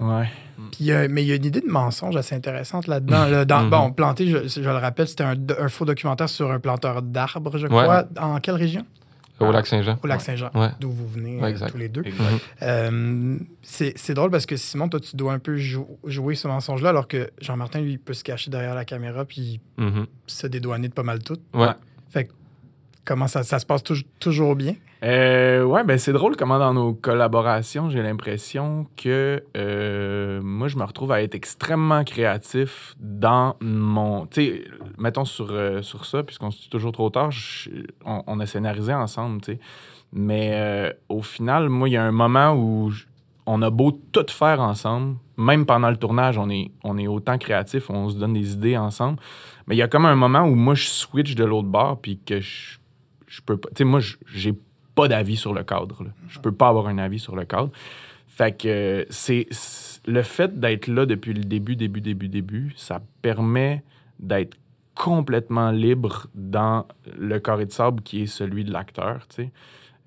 Ouais. 0.00 0.28
Puis, 0.72 0.92
euh, 0.92 1.08
mais 1.10 1.22
il 1.24 1.28
y 1.28 1.32
a 1.32 1.34
une 1.36 1.44
idée 1.44 1.60
de 1.60 1.66
mensonge 1.70 2.14
assez 2.16 2.34
intéressante 2.34 2.86
là-dedans. 2.86 3.26
là. 3.26 3.44
Dans- 3.44 3.64
Mhm. 3.64 3.70
Bon, 3.70 3.90
planté, 3.92 4.26
je, 4.28 4.46
je 4.46 4.60
le 4.60 4.76
rappelle, 4.76 5.08
c'était 5.08 5.24
un, 5.24 5.36
un 5.58 5.68
faux 5.68 5.84
documentaire 5.84 6.28
sur 6.28 6.50
un 6.52 6.60
planteur 6.60 7.02
d'arbres, 7.02 7.58
je 7.58 7.66
Ouais. 7.66 7.82
crois. 7.82 8.04
En 8.20 8.38
quelle 8.38 8.54
région? 8.56 8.84
Au 9.40 9.52
lac 9.52 9.66
Saint-Jean. 9.68 9.98
Au 10.02 10.06
lac. 10.08 10.20
Saint-Jean, 10.20 10.50
Ouais. 10.54 10.70
d'où 10.80 10.90
vous 10.90 11.06
venez 11.06 11.36
Ouais, 11.36 11.44
euh, 11.44 11.48
exact. 11.48 11.70
tous 11.70 11.78
les 11.78 11.88
deux. 11.88 12.02
Euh, 12.62 13.36
c'est 13.62 13.92
c'est 13.96 14.14
drôle 14.14 14.30
parce 14.30 14.46
que 14.46 14.56
Simon, 14.56 14.88
toi, 14.88 14.98
tu 15.00 15.14
dois 15.16 15.32
un 15.32 15.38
peu 15.38 15.56
jou- 15.56 15.86
jouer 16.04 16.34
ce 16.34 16.48
mensonge-là, 16.48 16.88
alors 16.90 17.06
que 17.08 17.30
Jean-Martin, 17.40 17.80
lui, 17.80 17.92
il 17.92 17.98
peut 18.00 18.14
se 18.14 18.24
cacher 18.24 18.50
derrière 18.50 18.74
la 18.74 18.84
caméra 18.84 19.24
puis 19.24 19.60
se 20.26 20.46
dédouaner 20.46 20.88
de 20.88 20.92
pas 20.94 21.02
mal 21.04 21.22
tout. 21.22 21.38
Ouais. 21.54 21.68
Fait 22.10 22.24
que 22.24 22.32
comment 23.04 23.28
ça, 23.28 23.42
ça 23.44 23.58
se 23.58 23.66
passe 23.66 23.82
touj- 23.82 24.04
toujours 24.18 24.56
bien? 24.56 24.74
Euh, 25.04 25.62
ouais, 25.62 25.84
ben 25.84 25.96
c'est 25.96 26.12
drôle 26.12 26.34
comment 26.36 26.58
dans 26.58 26.74
nos 26.74 26.92
collaborations, 26.92 27.88
j'ai 27.88 28.02
l'impression 28.02 28.86
que 28.96 29.44
euh, 29.56 30.40
moi, 30.42 30.66
je 30.66 30.76
me 30.76 30.82
retrouve 30.82 31.12
à 31.12 31.22
être 31.22 31.36
extrêmement 31.36 32.02
créatif 32.02 32.96
dans 32.98 33.54
mon. 33.60 34.26
Tu 34.26 34.42
sais, 34.42 34.64
mettons 34.98 35.24
sur, 35.24 35.48
euh, 35.50 35.82
sur 35.82 36.04
ça, 36.04 36.24
puisqu'on 36.24 36.50
se 36.50 36.62
dit 36.62 36.68
toujours 36.68 36.90
trop 36.92 37.10
tard, 37.10 37.30
on, 38.04 38.40
a 38.40 38.46
scénarisé 38.46 38.92
ensemble, 38.92 39.40
tu 39.40 39.52
sais. 39.52 39.60
Mais 40.12 40.50
euh, 40.54 40.92
au 41.08 41.22
final, 41.22 41.68
moi, 41.68 41.88
il 41.88 41.92
y 41.92 41.96
a 41.96 42.02
un 42.02 42.12
moment 42.12 42.54
où 42.54 42.90
on 43.46 43.62
a 43.62 43.70
beau 43.70 43.92
tout 43.92 44.26
faire 44.28 44.60
ensemble, 44.60 45.16
même 45.36 45.64
pendant 45.64 45.90
le 45.90 45.96
tournage, 45.96 46.38
on 46.38 46.50
est, 46.50 46.72
on 46.82 46.98
est 46.98 47.06
autant 47.06 47.38
créatif, 47.38 47.88
on 47.88 48.08
se 48.08 48.16
donne 48.16 48.32
des 48.32 48.52
idées 48.52 48.76
ensemble. 48.76 49.18
Mais 49.66 49.76
il 49.76 49.78
y 49.78 49.82
a 49.82 49.88
comme 49.88 50.06
un 50.06 50.16
moment 50.16 50.42
où 50.42 50.56
moi, 50.56 50.74
je 50.74 50.88
switch 50.88 51.36
de 51.36 51.44
l'autre 51.44 51.68
bord, 51.68 52.00
puis 52.00 52.18
que 52.18 52.40
je, 52.40 52.78
je 53.28 53.40
peux 53.42 53.58
pas. 53.58 53.68
Tu 53.68 53.76
sais, 53.78 53.84
moi, 53.84 54.00
j'ai 54.26 54.58
pas 54.98 55.08
d'avis 55.08 55.36
sur 55.36 55.52
le 55.54 55.62
cadre. 55.62 56.02
là. 56.04 56.10
Je 56.28 56.38
peux 56.40 56.52
pas 56.52 56.68
avoir 56.68 56.86
un 56.88 56.98
avis 56.98 57.18
sur 57.20 57.36
le 57.36 57.44
cadre. 57.44 57.70
Fait 58.26 58.52
que 58.56 59.06
c'est 59.10 59.46
le 60.06 60.22
fait 60.22 60.58
d'être 60.58 60.86
là 60.88 61.06
depuis 61.06 61.34
le 61.34 61.44
début, 61.44 61.76
début, 61.76 62.00
début, 62.00 62.28
début, 62.28 62.72
ça 62.76 63.00
permet 63.22 63.82
d'être 64.18 64.56
complètement 64.94 65.70
libre 65.70 66.26
dans 66.34 66.84
le 67.18 67.38
carré 67.38 67.66
de 67.66 67.72
sable 67.72 68.02
qui 68.02 68.22
est 68.22 68.26
celui 68.26 68.64
de 68.64 68.72
l'acteur. 68.72 69.26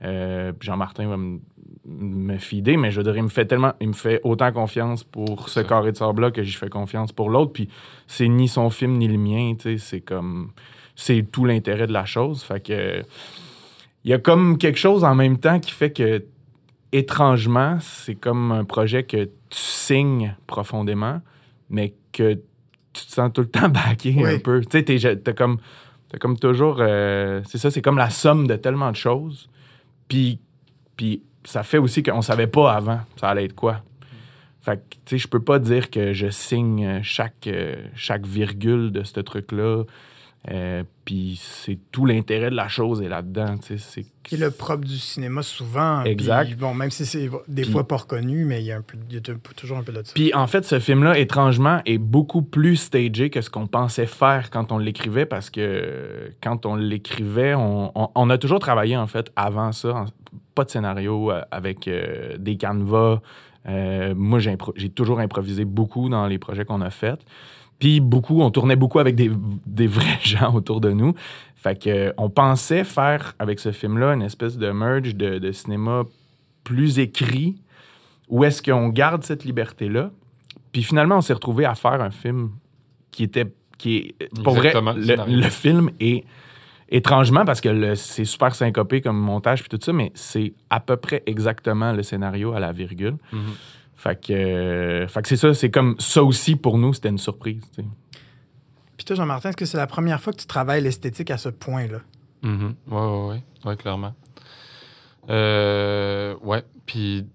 Euh, 0.04 0.52
Jean-Martin 0.60 1.08
va 1.08 1.18
me- 1.18 1.40
me 1.86 2.38
fider, 2.38 2.76
mais 2.78 2.92
je 2.92 3.02
dire, 3.02 3.16
il 3.16 3.24
me 3.24 3.30
fait 3.30 3.46
tellement, 3.46 3.74
il 3.80 3.88
me 3.90 3.94
fait 3.94 4.20
autant 4.24 4.52
confiance 4.52 5.04
pour 5.04 5.48
ce 5.50 5.62
Ça. 5.62 5.64
carré 5.64 5.92
de 5.94 5.98
sable-là 5.98 6.32
que 6.32 6.44
j'y 6.44 6.54
fais 6.54 6.70
confiance 6.70 7.12
pour 7.14 7.30
l'autre. 7.30 7.54
Puis 7.54 7.70
c'est 8.08 8.28
ni 8.28 8.48
son 8.48 8.70
film 8.70 8.98
ni 8.98 9.08
le 9.08 9.18
mien. 9.18 9.54
C'est 9.78 10.02
comme, 10.02 10.52
c'est 10.96 11.24
tout 11.32 11.46
l'intérêt 11.46 11.88
de 11.88 11.94
la 11.94 12.06
chose. 12.06 12.44
Fait 12.44 12.62
que 12.62 13.04
il 14.04 14.12
y 14.12 14.14
a 14.14 14.20
comme 14.20 14.58
quelque 14.58 14.80
chose 14.80 15.04
en 15.04 15.16
même 15.16 15.38
temps 15.38 15.60
qui 15.60 15.72
fait 15.72 15.92
que, 15.92 16.24
étrangement, 16.92 17.78
c'est 17.80 18.16
comme 18.16 18.52
un 18.52 18.64
projet 18.66 19.04
que 19.04 19.26
tu 19.26 19.32
signes 19.60 20.36
profondément, 20.48 21.22
mais 21.70 21.94
que 22.12 22.34
tu 22.94 23.06
te 23.06 23.12
sens 23.12 23.32
tout 23.34 23.42
le 23.42 23.48
temps 23.50 23.70
Oui. 24.06 24.26
un 24.36 24.40
peu. 24.40 24.62
Tu 24.62 24.68
sais, 24.80 24.84
t'es- 24.84 25.16
t'as 25.18 25.34
comme, 25.34 25.58
t'as 26.10 26.18
comme 26.18 26.38
toujours. 26.38 26.78
euh, 26.80 27.42
c'est 27.46 27.58
ça, 27.58 27.72
c'est 27.72 27.82
comme 27.82 27.98
la 27.98 28.10
somme 28.10 28.48
de 28.48 28.56
tellement 28.56 28.92
de 28.92 28.96
choses. 28.98 29.50
Puis, 30.10 30.40
puis 30.98 31.24
ça 31.46 31.64
fait 31.64 31.78
aussi 31.78 32.04
qu'on 32.04 32.22
savait 32.22 32.48
pas 32.48 32.74
avant 32.74 33.00
ça 33.20 33.30
allait 33.30 33.46
être 33.46 33.56
quoi. 33.56 33.82
Fait 34.62 34.78
que, 34.78 34.96
tu 35.06 35.16
sais, 35.16 35.18
je 35.18 35.28
peux 35.28 35.40
pas 35.42 35.58
dire 35.58 35.90
que 35.90 36.14
je 36.14 36.30
signe 36.30 37.00
chaque, 37.02 37.48
euh, 37.48 37.76
chaque 37.96 38.26
virgule 38.28 38.92
de 38.92 39.04
ce 39.04 39.20
truc-là. 39.22 39.84
Euh, 40.50 40.84
puis 41.06 41.40
c'est 41.40 41.78
tout 41.92 42.08
l'intérêt 42.08 42.50
de 42.50 42.56
la 42.56 42.68
chose 42.68 43.04
est 43.04 43.08
là-dedans, 43.10 43.58
c'est- 43.62 44.06
le 44.36 44.50
propre 44.50 44.86
du 44.86 44.98
cinéma 44.98 45.44
souvent. 45.44 46.04
Exact. 46.04 46.58
Bon, 46.58 46.74
même 46.74 46.90
si 46.90 47.06
c'est 47.06 47.30
des 47.48 47.64
fois 47.64 47.88
pas 47.88 47.98
reconnu, 47.98 48.44
mais 48.46 48.60
il 48.62 48.66
y 48.66 48.72
a, 48.72 48.78
un 48.78 48.82
peu, 48.82 48.98
il 49.10 49.16
y 49.16 49.20
a 49.20 49.22
toujours 49.56 49.78
un 49.78 49.84
peu 49.84 49.92
de 49.92 50.02
ça. 50.04 50.14
Puis 50.16 50.34
en 50.34 50.48
fait, 50.48 50.66
ce 50.66 50.80
film-là, 50.80 51.20
étrangement, 51.20 51.82
est 51.86 52.00
beaucoup 52.00 52.42
plus 52.42 52.78
stagé 52.78 53.30
que 53.30 53.42
ce 53.42 53.52
qu'on 53.52 53.68
pensait 53.68 54.08
faire 54.08 54.50
quand 54.50 54.72
on 54.72 54.80
l'écrivait, 54.80 55.28
parce 55.28 55.52
que 55.52 56.32
quand 56.42 56.66
on 56.66 56.76
l'écrivait, 56.76 57.54
on, 57.54 57.92
on- 57.96 58.10
on 58.16 58.30
a 58.32 58.38
toujours 58.40 58.60
travaillé, 58.60 58.98
en 58.98 59.08
fait, 59.08 59.32
avant 59.36 59.72
ça, 59.74 59.94
en- 59.94 60.06
pas 60.56 60.64
de 60.64 60.72
scénario, 60.72 61.32
euh, 61.32 61.42
avec 61.52 61.88
euh, 61.88 62.36
des 62.40 62.58
canevas. 62.58 63.22
Euh, 63.70 64.16
moi, 64.16 64.40
j'ai 64.40 64.90
toujours 64.90 65.20
improvisé 65.20 65.66
beaucoup 65.66 66.10
dans 66.10 66.26
les 66.26 66.40
projets 66.40 66.66
qu'on 66.66 66.82
a 66.82 66.90
faits. 66.90 67.20
Puis 67.82 68.00
beaucoup, 68.00 68.42
on 68.42 68.52
tournait 68.52 68.76
beaucoup 68.76 69.00
avec 69.00 69.16
des, 69.16 69.32
des 69.66 69.88
vrais 69.88 70.20
gens 70.24 70.54
autour 70.54 70.80
de 70.80 70.92
nous. 70.92 71.14
Fait 71.56 71.78
que, 71.78 72.14
on 72.18 72.30
pensait 72.30 72.84
faire 72.84 73.34
avec 73.40 73.60
ce 73.60 73.72
film-là 73.72 74.14
une 74.14 74.22
espèce 74.22 74.58
de 74.58 74.72
merge 74.72 75.16
de, 75.16 75.40
de 75.40 75.52
cinéma 75.52 76.04
plus 76.64 77.00
écrit, 77.00 77.58
où 78.30 78.44
est-ce 78.44 78.62
qu'on 78.62 78.90
garde 78.90 79.24
cette 79.24 79.44
liberté-là. 79.44 80.12
Puis 80.72 80.84
finalement, 80.84 81.18
on 81.18 81.22
s'est 81.22 81.34
retrouvé 81.34 81.66
à 81.66 81.76
faire 81.76 82.02
un 82.02 82.12
film 82.12 82.52
qui 83.10 83.24
était. 83.24 83.52
Qui 83.78 84.14
est, 84.20 84.44
pour 84.44 84.54
vrai, 84.54 84.70
Exactement, 84.70 84.94
le 84.94 85.42
le, 85.42 85.50
film 85.50 85.90
est 86.00 86.24
étrangement 86.90 87.46
parce 87.46 87.62
que 87.62 87.96
c'est 87.96 88.26
super 88.26 88.54
syncopé 88.54 89.02
comme 89.02 89.18
montage 89.18 89.62
puis 89.62 89.70
tout 89.70 89.84
ça, 89.84 89.92
mais 89.92 90.12
c'est 90.14 90.54
à 90.70 90.80
peu 90.80 90.98
près 90.98 91.24
exactement 91.26 91.94
le 91.94 92.04
scénario 92.04 92.54
à 92.54 92.60
la 92.60 92.72
virgule. 92.72 93.16
Mhm. 93.34 93.42
Fait 94.02 94.20
que, 94.20 94.34
euh, 94.34 95.08
fait 95.08 95.22
que 95.22 95.28
c'est 95.28 95.36
ça, 95.38 95.54
c'est 95.54 95.70
comme 95.70 95.96
ça 96.00 96.24
aussi 96.24 96.56
pour 96.56 96.80
nous, 96.80 96.92
c'était 96.92 97.10
une 97.10 97.20
surprise. 97.20 97.62
Puis 98.98 99.06
toi, 99.06 99.16
Jean-Martin, 99.16 99.50
est-ce 99.50 99.58
que 99.58 99.66
c'est 99.66 99.78
la 99.78 99.86
première 99.86 100.20
fois 100.20 100.34
que 100.34 100.40
tu 100.40 100.48
travailles 100.48 100.82
l'esthétique 100.82 101.30
à 101.30 101.38
ce 101.38 101.50
point-là? 101.50 102.00
Mhm. 102.42 102.74
Ouais, 102.88 103.00
ouais, 103.00 103.28
ouais. 103.30 103.44
Ouais, 103.64 103.78
clairement. 103.78 104.16
Euh, 105.30 106.36
ouais. 106.42 106.64
Puis. 106.88 107.26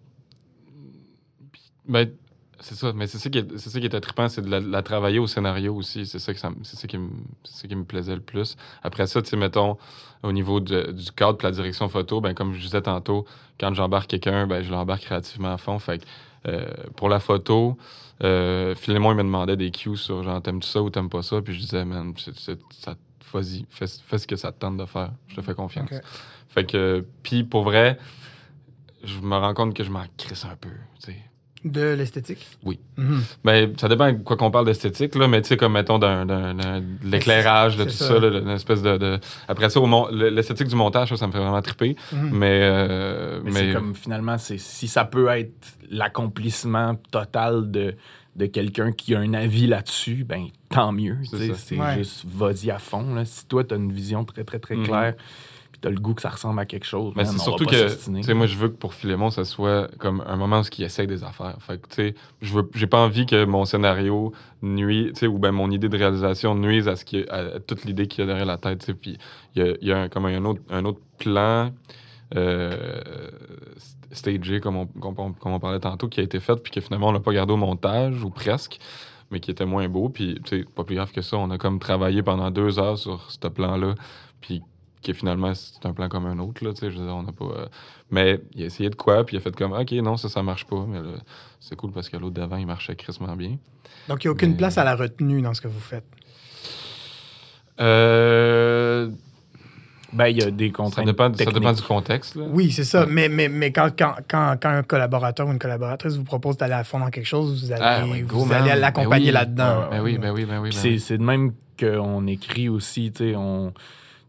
Ben, 1.89 2.11
c'est 2.59 2.75
ça. 2.75 2.93
Mais 2.93 3.07
c'est 3.07 3.19
ça, 3.19 3.31
qui 3.31 3.39
est- 3.39 3.59
c'est 3.59 3.71
ça 3.71 3.79
qui 3.79 3.87
était 3.87 4.01
trippant, 4.01 4.29
c'est 4.29 4.43
de 4.43 4.51
la, 4.51 4.59
la 4.59 4.83
travailler 4.83 5.21
au 5.21 5.29
scénario 5.29 5.73
aussi. 5.75 6.05
C'est 6.05 6.19
ça, 6.19 6.35
que 6.35 6.41
ça 6.41 6.51
c'est 6.65 6.77
ça, 6.77 6.89
qui 6.89 6.99
me- 6.99 7.11
c'est 7.45 7.63
ça 7.63 7.69
qui 7.69 7.77
me 7.77 7.85
plaisait 7.85 8.17
le 8.17 8.21
plus. 8.23 8.57
Après 8.83 9.07
ça, 9.07 9.23
tu 9.23 9.29
sais, 9.31 9.37
mettons, 9.37 9.77
au 10.25 10.33
niveau 10.33 10.59
de- 10.59 10.91
du 10.91 11.13
cadre 11.13 11.39
et 11.41 11.45
la 11.45 11.53
direction 11.53 11.89
photo, 11.89 12.21
ben, 12.21 12.35
comme 12.35 12.55
je 12.55 12.61
disais 12.61 12.83
tantôt, 12.83 13.25
quand 13.61 13.73
j'embarque 13.75 14.09
quelqu'un, 14.11 14.49
ben, 14.49 14.63
je 14.63 14.71
l'embarque 14.73 15.03
créativement 15.03 15.53
à 15.53 15.59
fond. 15.59 15.79
Fait 15.79 15.99
que, 15.99 16.05
pour 16.97 17.09
la 17.09 17.21
photo, 17.21 17.77
euh, 18.23 18.75
Philémon, 18.75 19.13
il 19.13 19.17
me 19.17 19.23
demandait 19.23 19.57
des 19.57 19.71
cues 19.71 19.97
sur 19.97 20.23
genre, 20.23 20.41
t'aimes-tu 20.41 20.69
ça 20.69 20.83
ou 20.83 20.91
t'aimes 20.91 21.11
pas 21.11 21.23
ça? 21.23 21.41
Puis 21.43 21.55
je 21.55 21.61
disais, 21.61 21.85
man, 21.85 22.15
vas-y, 23.33 23.67
fais, 23.69 23.87
fais 23.87 24.19
ce 24.19 24.27
que 24.27 24.37
ça 24.37 24.53
te 24.53 24.59
tente 24.59 24.77
de 24.77 24.87
faire. 24.87 25.13
Je 25.29 25.37
te 25.37 25.41
fais 25.43 25.55
confiance. 25.55 25.91
Fait 26.49 26.65
que, 26.65 27.05
puis 27.23 27.45
pour 27.45 27.65
vrai, 27.65 27.99
je 29.05 29.19
me 29.21 29.37
rends 29.37 29.55
compte 29.55 29.75
que 29.75 29.85
je 29.85 29.91
m'en 29.91 30.05
crisse 30.17 30.45
un 30.45 30.57
peu, 30.57 30.71
tu 31.01 31.13
sais. 31.13 31.17
De 31.73 31.95
l'esthétique? 31.95 32.47
Oui. 32.65 32.79
Mhm. 32.97 33.23
Ben, 33.45 33.73
ça 33.77 33.89
dépend 33.89 34.13
de 34.13 34.19
quoi 34.19 34.37
qu'on 34.37 34.51
parle 34.51 34.67
d'esthétique, 34.67 35.15
là, 35.17 35.27
mais 35.27 35.43
tu 35.43 35.49
sais, 35.49 35.57
comme 35.57 35.73
mettons 35.73 35.99
d'un, 35.99 36.25
d'un- 36.25 36.55
d'un- 36.55 36.81
de 36.81 36.85
l'éclairage, 37.11 37.77
de 37.77 37.83
C'est 37.85 37.89
tout 37.91 38.05
ça. 38.05 38.07
ça, 38.09 38.19
là, 38.21 38.39
une 38.39 38.49
espèce 38.51 38.83
de, 38.83 38.97
de- 38.97 39.19
Après 39.49 39.69
ça, 39.69 39.81
au 39.81 39.87
mon- 39.87 40.09
le- 40.09 40.29
l'esthétique 40.29 40.69
du 40.69 40.77
montage, 40.77 41.09
ça, 41.09 41.17
ça 41.17 41.27
me 41.27 41.33
fait 41.33 41.39
vraiment 41.39 41.61
triper. 41.63 41.97
Mhm. 42.13 42.31
Mais, 42.33 42.61
euh, 42.63 43.41
Mais, 43.45 43.51
mais, 43.51 43.61
c'est 43.61 43.73
comme 43.73 43.95
finalement, 43.95 44.39
c'est 44.39 44.59
si 44.59 44.87
ça 44.87 45.05
peut 45.05 45.29
être 45.29 45.77
l'accomplissement 45.91 46.95
total 47.11 47.71
de, 47.71 47.95
de 48.37 48.47
quelqu'un 48.47 48.93
qui 48.93 49.15
a 49.15 49.19
un 49.21 49.35
avis 49.35 49.67
là-dessus, 49.67 50.25
ben 50.25 50.47
tant 50.69 50.93
mieux. 50.93 51.19
C'est 51.25 51.79
Ouais. 51.79 51.99
juste 51.99 52.25
vas-y 52.27 52.71
à 52.71 52.79
fond. 52.79 53.15
Là. 53.15 53.25
Si 53.25 53.47
toi, 53.47 53.65
tu 53.65 53.75
as 53.75 53.77
une 53.77 53.93
vision 53.93 54.25
très, 54.25 54.45
très, 54.45 54.59
très 54.59 54.77
Mhm. 54.77 54.85
claire, 54.87 55.15
puis 55.77 55.81
tu 55.83 55.89
as 55.89 55.91
le 55.91 56.01
goût 56.01 56.15
que 56.15 56.23
ça 56.23 56.31
ressemble 56.31 56.59
à 56.59 56.65
quelque 56.65 56.87
chose, 56.87 57.13
Mais 57.17 57.27
c'est 57.27 57.39
surtout 57.39 57.67
que, 57.67 57.89
s'ostiner. 57.89 58.21
tu 58.23 58.27
sais, 58.29 58.33
moi, 58.33 58.47
je 58.47 58.57
veux 58.57 58.69
que 58.69 58.77
pour 58.77 58.95
Philémon, 58.95 59.29
ça 59.29 59.45
soit 59.45 59.91
comme 59.99 60.23
un 60.27 60.37
moment 60.37 60.61
où 60.61 60.65
il 60.79 60.85
essaye 60.85 61.07
des 61.07 61.23
affaires. 61.23 61.59
Fait 61.61 61.79
que, 61.79 61.87
tu 61.89 61.95
sais, 61.97 62.15
je 62.41 62.55
veux, 62.55 62.71
j'ai 62.75 62.87
pas 62.87 63.01
envie 63.01 63.27
que 63.27 63.45
mon 63.45 63.67
scénario 63.67 64.33
nuise, 64.63 65.13
tu 65.13 65.21
sais, 65.21 65.27
ou 65.27 65.39
ben 65.39 65.53
mon 65.53 65.71
idée 65.71 65.91
de 65.91 65.99
réalisation 65.99 66.55
nuise 66.55 66.89
à, 66.89 66.97
ce 66.97 67.05
qui, 67.05 67.29
à, 67.29 67.57
à 67.57 67.61
toute 67.61 67.85
l'idée 67.85 68.07
qu'il 68.09 68.21
y 68.21 68.23
a 68.23 68.27
derrière 68.27 68.47
la 68.47 68.57
tête, 68.57 68.79
tu 68.79 68.87
sais. 68.87 68.95
Puis 68.95 69.19
il 69.55 69.63
y 69.63 69.69
a, 69.69 69.75
y 69.83 69.93
a 69.93 69.99
un, 70.03 70.09
comme 70.09 70.25
un 70.25 70.45
autre, 70.47 70.63
un 70.71 70.85
autre 70.87 71.01
plan 71.19 71.71
euh, 72.35 73.31
st- 73.77 74.15
stagé, 74.39 74.61
comme 74.61 74.77
on, 74.77 74.87
comme, 74.87 75.15
on, 75.19 75.33
comme 75.33 75.53
on 75.53 75.61
parlait 75.61 75.81
tantôt, 75.81 76.09
qui 76.09 76.21
a 76.21 76.23
été 76.23 76.41
fait, 76.41 76.57
puis 76.63 76.73
que 76.73 76.81
finalement, 76.81 77.09
on 77.09 77.13
l'a 77.13 77.21
pas 77.21 77.33
gardé 77.33 77.53
au 77.53 77.57
montage, 77.57 78.23
ou 78.25 78.31
presque, 78.31 78.79
mais 79.31 79.41
qui 79.41 79.51
était 79.51 79.67
moins 79.67 79.89
beau. 79.89 80.09
Puis, 80.09 80.41
tu 80.45 80.61
sais, 80.61 80.65
pas 80.65 80.85
plus 80.85 80.97
grave 80.97 81.13
que 81.13 81.23
ça. 81.23 81.37
On 81.37 81.51
a 81.51 81.59
comme 81.59 81.79
travaillé 81.79 82.23
pendant 82.23 82.51
deux 82.51 82.79
heures 82.79 82.99
sur 82.99 83.31
ce 83.31 83.49
plan-là, 83.49 83.95
puis 84.41 84.63
qui 85.13 85.15
finalement, 85.15 85.53
c'est 85.55 85.87
un 85.87 85.93
plan 85.93 86.09
comme 86.09 86.27
un 86.27 86.39
autre, 86.39 86.65
là, 86.65 86.73
tu 86.73 86.81
sais, 86.81 86.91
je 86.91 86.97
veux 86.99 87.05
dire, 87.05 87.15
on 87.15 87.23
n'a 87.23 87.33
pas... 87.33 87.45
euh, 87.45 87.67
mais 88.11 88.41
il 88.55 88.63
a 88.63 88.67
essayé 88.67 88.91
de 88.91 88.95
quoi, 88.97 89.25
puis 89.25 89.37
il 89.37 89.39
a 89.39 89.41
fait 89.43 89.55
comme, 89.55 89.73
OK, 89.73 89.93
non, 89.93 90.17
ça, 90.17 90.29
ça 90.29 90.43
marche 90.43 90.65
pas, 90.65 90.85
mais 90.89 90.99
là, 91.01 91.19
c'est 91.61 91.77
cool 91.77 91.93
parce 91.93 92.09
que 92.09 92.17
l'autre 92.17 92.35
d'avant, 92.35 92.57
il 92.57 92.67
marchait 92.67 92.97
crissement 92.97 93.37
bien. 93.37 93.57
Donc, 94.09 94.25
il 94.25 94.27
n'y 94.27 94.31
a 94.31 94.33
aucune 94.33 94.51
Mais- 94.53 94.57
place 94.57 94.79
à 94.79 94.85
la 94.85 94.95
retenue 94.97 95.43
dans 95.43 95.55
ce 95.55 95.61
que 95.61 95.69
vous 95.69 95.81
faites? 95.81 96.05
Euh, 97.81 99.11
Ben, 100.13 100.29
il 100.29 100.39
y 100.39 100.43
a 100.43 100.51
des 100.51 100.69
ça, 100.69 100.73
contraintes 100.73 101.05
dépend, 101.07 101.33
ça 101.35 101.45
dépend 101.51 101.73
du 101.73 101.83
contexte, 101.83 102.37
là. 102.37 102.45
Oui, 102.49 102.71
c'est 102.73 102.85
ça. 102.85 103.01
Ouais. 103.05 103.07
Mais, 103.11 103.29
mais, 103.29 103.49
mais 103.49 103.71
quand, 103.73 103.91
quand, 103.99 104.15
quand, 104.29 104.57
quand 104.61 104.71
un 104.71 104.83
collaborateur 104.83 105.47
ou 105.47 105.53
une 105.53 105.59
collaboratrice 105.59 106.15
vous 106.17 106.25
propose 106.25 106.57
d'aller 106.57 106.73
à 106.75 106.85
fond 106.85 107.01
dans 107.01 107.11
quelque 107.11 107.27
chose, 107.27 107.63
vous 107.65 107.73
allez, 107.73 107.83
Ah, 107.85 108.07
ouais, 108.07 108.23
vous 108.23 108.47
go, 108.47 108.53
allez 108.53 108.71
man. 108.71 108.79
l'accompagner 108.81 109.27
Ben 109.27 109.27
oui. 109.27 109.33
là-dedans. 109.33 109.89
Ben 109.91 110.01
oui, 110.03 110.19
ben 110.19 110.31
oui, 110.33 110.45
ben 110.47 110.61
oui. 110.61 110.71
Ben 110.71 110.77
c'est, 110.77 110.89
oui. 110.89 111.01
c'est 111.01 111.19
de 111.19 111.23
même 111.23 111.53
qu'on 111.79 112.27
écrit 112.27 112.69
aussi, 112.69 113.13
tu 113.13 113.31
sais, 113.31 113.37
on... 113.37 113.75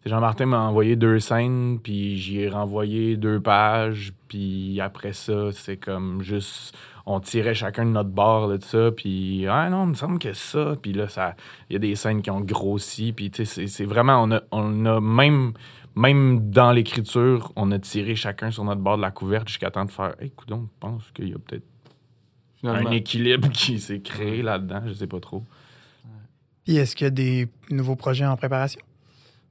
Jean-Martin 0.07 0.47
m'a 0.47 0.59
envoyé 0.61 0.95
deux 0.95 1.19
scènes, 1.19 1.79
puis 1.81 2.17
j'y 2.17 2.39
ai 2.41 2.49
renvoyé 2.49 3.17
deux 3.17 3.39
pages, 3.39 4.13
puis 4.27 4.79
après 4.81 5.13
ça, 5.13 5.51
c'est 5.51 5.77
comme 5.77 6.21
juste... 6.21 6.75
On 7.05 7.21
tirait 7.21 7.55
chacun 7.55 7.85
de 7.85 7.91
notre 7.91 8.09
bord 8.09 8.49
de 8.49 8.61
ça, 8.61 8.91
puis 8.91 9.47
«Ah 9.49 9.69
non, 9.69 9.85
il 9.85 9.89
me 9.91 9.93
semble 9.93 10.19
que 10.19 10.33
ça...» 10.33 10.75
Puis 10.81 10.91
là, 10.91 11.07
ça 11.07 11.35
il 11.69 11.73
y 11.73 11.75
a 11.77 11.79
des 11.79 11.95
scènes 11.95 12.21
qui 12.21 12.29
ont 12.29 12.41
grossi, 12.41 13.13
puis 13.13 13.31
tu 13.31 13.45
sais, 13.45 13.53
c'est, 13.53 13.67
c'est 13.67 13.85
vraiment... 13.85 14.21
On 14.23 14.31
a, 14.31 14.41
on 14.51 14.85
a 14.85 14.99
même... 14.99 15.53
Même 15.95 16.51
dans 16.51 16.71
l'écriture, 16.71 17.51
on 17.55 17.71
a 17.71 17.79
tiré 17.79 18.15
chacun 18.15 18.51
sur 18.51 18.63
notre 18.63 18.81
bord 18.81 18.97
de 18.97 19.01
la 19.01 19.09
couverte 19.09 19.47
jusqu'à 19.47 19.71
temps 19.71 19.85
de 19.85 19.89
faire 19.89 20.13
«Hey, 20.21 20.29
coudonc, 20.29 20.67
je 20.67 20.79
pense 20.79 21.03
qu'il 21.11 21.29
y 21.29 21.33
a 21.33 21.39
peut-être 21.39 21.65
un 22.63 22.91
équilibre 22.91 23.49
qui 23.49 23.79
s'est 23.79 24.01
créé 24.01 24.43
là-dedans, 24.43 24.81
je 24.85 24.93
sais 24.93 25.07
pas 25.07 25.19
trop.» 25.19 25.43
Puis 26.65 26.75
est-ce 26.75 26.95
qu'il 26.95 27.05
y 27.05 27.07
a 27.07 27.11
des 27.11 27.47
nouveaux 27.71 27.95
projets 27.95 28.27
en 28.27 28.35
préparation? 28.35 28.81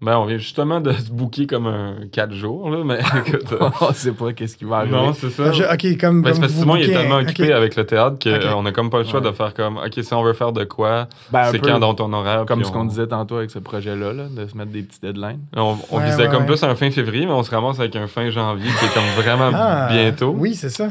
Ben, 0.03 0.19
on 0.19 0.27
vient 0.27 0.37
justement 0.37 0.81
de 0.83 0.93
se 0.93 1.11
booker 1.11 1.47
comme 1.47 1.67
un 1.67 1.95
4 2.13 2.33
jours, 2.35 2.69
là, 2.69 2.85
mais 2.85 2.99
écoute... 3.27 3.51
euh, 3.53 3.71
on 3.81 3.93
sait 3.95 4.13
pas 4.13 4.35
qu'est-ce 4.35 4.57
qui 4.59 4.67
va 4.67 4.79
arriver. 4.79 4.95
non, 4.95 5.15
c'est 5.15 5.31
ça. 5.31 5.53
Je- 5.53 5.63
OK, 5.65 5.99
comme, 5.99 6.21
Ben, 6.21 6.33
comme 6.33 6.41
parce 6.43 6.53
que 6.53 6.59
Simon, 6.59 6.77
il 6.77 6.91
est 6.91 6.93
tellement 6.93 7.17
occupé 7.17 7.51
avec 7.53 7.77
le 7.77 7.87
théâtre 7.87 8.19
qu'on 8.23 8.59
Ok. 8.59 8.65
n'a 8.65 8.73
comme 8.73 8.91
pas 8.91 8.99
le 8.99 9.05
choix 9.05 9.21
Ouais. 9.21 9.27
de 9.31 9.33
faire 9.35 9.55
comme, 9.55 9.79
OK, 9.79 9.93
si 10.03 10.13
on 10.13 10.23
veut 10.23 10.35
faire 10.35 10.53
de 10.53 10.65
quoi, 10.65 11.09
Ben, 11.33 11.45
c'est 11.51 11.59
quand 11.61 11.79
dans 11.79 11.95
ton 11.95 12.13
horaire. 12.13 12.45
Comme 12.47 12.63
ce 12.63 12.69
on- 12.69 12.73
qu'on 12.73 12.85
disait 12.85 13.07
tantôt 13.07 13.37
avec 13.37 13.51
ce 13.51 13.59
projet-là, 13.59 14.13
là, 14.13 14.25
de 14.29 14.47
se 14.47 14.55
mettre 14.55 14.71
des 14.71 14.83
petits 14.83 15.01
deadlines. 15.01 15.41
On, 15.57 15.77
on 15.91 15.97
Ouais, 15.97 16.05
visait 16.05 16.25
ouais, 16.25 16.29
comme 16.29 16.43
ouais. 16.43 16.47
plus 16.47 16.63
un 16.63 16.75
fin 16.75 16.91
février, 16.91 17.25
mais 17.25 17.33
on 17.33 17.43
se 17.43 17.51
ramasse 17.51 17.81
avec 17.81 17.97
un 17.97 18.07
fin 18.07 18.29
janvier 18.29 18.69
qui 18.79 18.85
est 18.85 18.93
comme 18.95 19.25
vraiment 19.25 19.51
Ah, 19.55 19.89
bientôt. 19.91 20.35
Oui, 20.37 20.55
c'est 20.55 20.69
ça. 20.69 20.89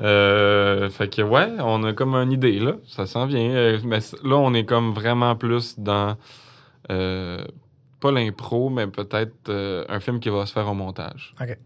Euh, 0.00 0.88
fait 0.90 1.08
que 1.14 1.22
ouais, 1.22 1.48
on 1.58 1.82
a 1.84 1.92
comme 1.92 2.14
une 2.14 2.32
idée 2.32 2.60
là, 2.60 2.72
ça 2.86 3.04
s'en 3.04 3.26
vient. 3.26 3.40
Euh, 3.50 3.78
mais 3.84 3.98
là, 4.24 4.36
on 4.36 4.54
est 4.54 4.64
comme 4.64 4.92
vraiment 4.92 5.34
plus 5.34 5.74
dans 5.78 6.14
euh, 6.90 7.38
pas 8.00 8.10
l'impro, 8.10 8.70
mais 8.70 8.86
peut-être 8.86 9.48
euh, 9.48 9.84
un 9.88 10.00
film 10.00 10.20
qui 10.20 10.28
va 10.28 10.46
se 10.46 10.52
faire 10.52 10.68
au 10.68 10.74
montage. 10.74 11.34
OK. 11.40 11.56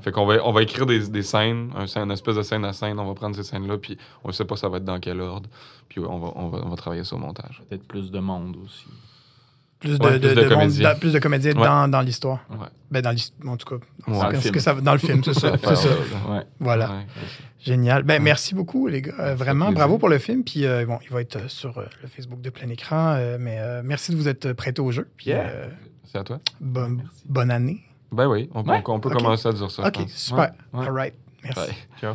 Fait 0.00 0.10
qu'on 0.10 0.24
va, 0.26 0.44
on 0.44 0.52
va 0.52 0.62
écrire 0.62 0.86
des, 0.86 1.08
des 1.08 1.22
scènes, 1.22 1.70
un, 1.76 1.86
une 1.86 2.10
espèce 2.10 2.36
de 2.36 2.42
scène 2.42 2.64
à 2.64 2.72
scène. 2.72 2.98
On 2.98 3.06
va 3.06 3.14
prendre 3.14 3.36
ces 3.36 3.42
scènes-là, 3.42 3.78
puis 3.78 3.98
on 4.24 4.28
ne 4.28 4.32
sait 4.32 4.44
pas 4.44 4.56
ça 4.56 4.68
va 4.68 4.78
être 4.78 4.84
dans 4.84 4.98
quel 4.98 5.20
ordre. 5.20 5.48
Puis 5.88 6.00
on 6.00 6.18
va, 6.18 6.32
on 6.34 6.48
va, 6.48 6.60
on 6.64 6.68
va 6.68 6.76
travailler 6.76 7.04
sur 7.04 7.18
le 7.18 7.22
montage. 7.22 7.62
Peut-être 7.68 7.86
plus 7.86 8.10
de 8.10 8.18
monde 8.18 8.56
aussi. 8.64 8.86
Plus 9.82 9.98
de, 9.98 10.04
Ouais, 10.04 10.18
de, 10.18 10.28
plus 10.28 10.28
de 10.28 10.34
de 10.34 10.40
monde- 10.42 10.50
comédiens. 10.60 10.94
plus 10.94 11.12
de 11.12 11.18
comédiens 11.18 11.52
Ouais. 11.56 11.66
dans, 11.66 11.88
dans 11.88 12.00
l'histoire. 12.00 12.40
Ouais. 12.50 12.66
Ben, 12.90 13.02
dans 13.02 13.10
l'histoire, 13.10 13.52
en 13.52 13.56
tout 13.56 13.78
cas. 13.78 13.84
Dans 14.08 14.28
le 14.30 14.38
film. 14.38 14.54
que 14.54 14.60
ça, 14.60 14.74
dans 14.74 14.92
le 14.92 14.98
film, 14.98 15.22
c'est 15.24 15.34
ça. 15.34 15.56
c'est 15.62 15.74
ça. 15.76 15.88
Ouais. 16.30 16.42
Voilà. 16.60 16.90
Génial. 17.60 18.02
Ben, 18.04 18.22
merci 18.22 18.54
beaucoup, 18.54 18.86
les 18.88 19.02
gars. 19.02 19.12
Euh, 19.20 19.34
vraiment, 19.34 19.70
bravo 19.72 19.98
pour 19.98 20.08
le 20.08 20.18
film. 20.18 20.42
Puis, 20.44 20.64
euh, 20.66 20.86
bon, 20.86 20.98
il 21.04 21.10
va 21.10 21.20
être 21.20 21.36
euh, 21.36 21.48
sur 21.48 21.76
euh, 21.78 21.84
le 22.02 22.08
Facebook 22.08 22.40
de 22.40 22.50
plein 22.50 22.68
écran. 22.68 23.16
mais 23.38 23.58
merci 23.82 24.12
de 24.12 24.16
vous 24.16 24.28
être 24.28 24.52
prêté 24.52 24.80
au 24.80 24.90
jeu. 24.92 25.08
Puis, 25.16 25.30
Yeah. 25.30 25.50
C'est 26.04 26.18
à 26.18 26.24
toi? 26.24 26.40
bonne, 26.60 26.96
Merci. 26.96 27.22
bonne 27.26 27.50
année. 27.50 27.80
Ben 28.12 28.26
oui, 28.28 28.50
on, 28.54 28.60
on- 28.60 29.00
peut 29.00 29.08
Ok. 29.08 29.16
commencer 29.16 29.48
à 29.48 29.52
dire 29.52 29.70
ça. 29.70 29.86
OK, 29.86 29.98
super. 30.08 30.52
All 30.74 30.90
right. 30.90 31.14
Merci. 31.42 31.72
Ciao. 32.00 32.14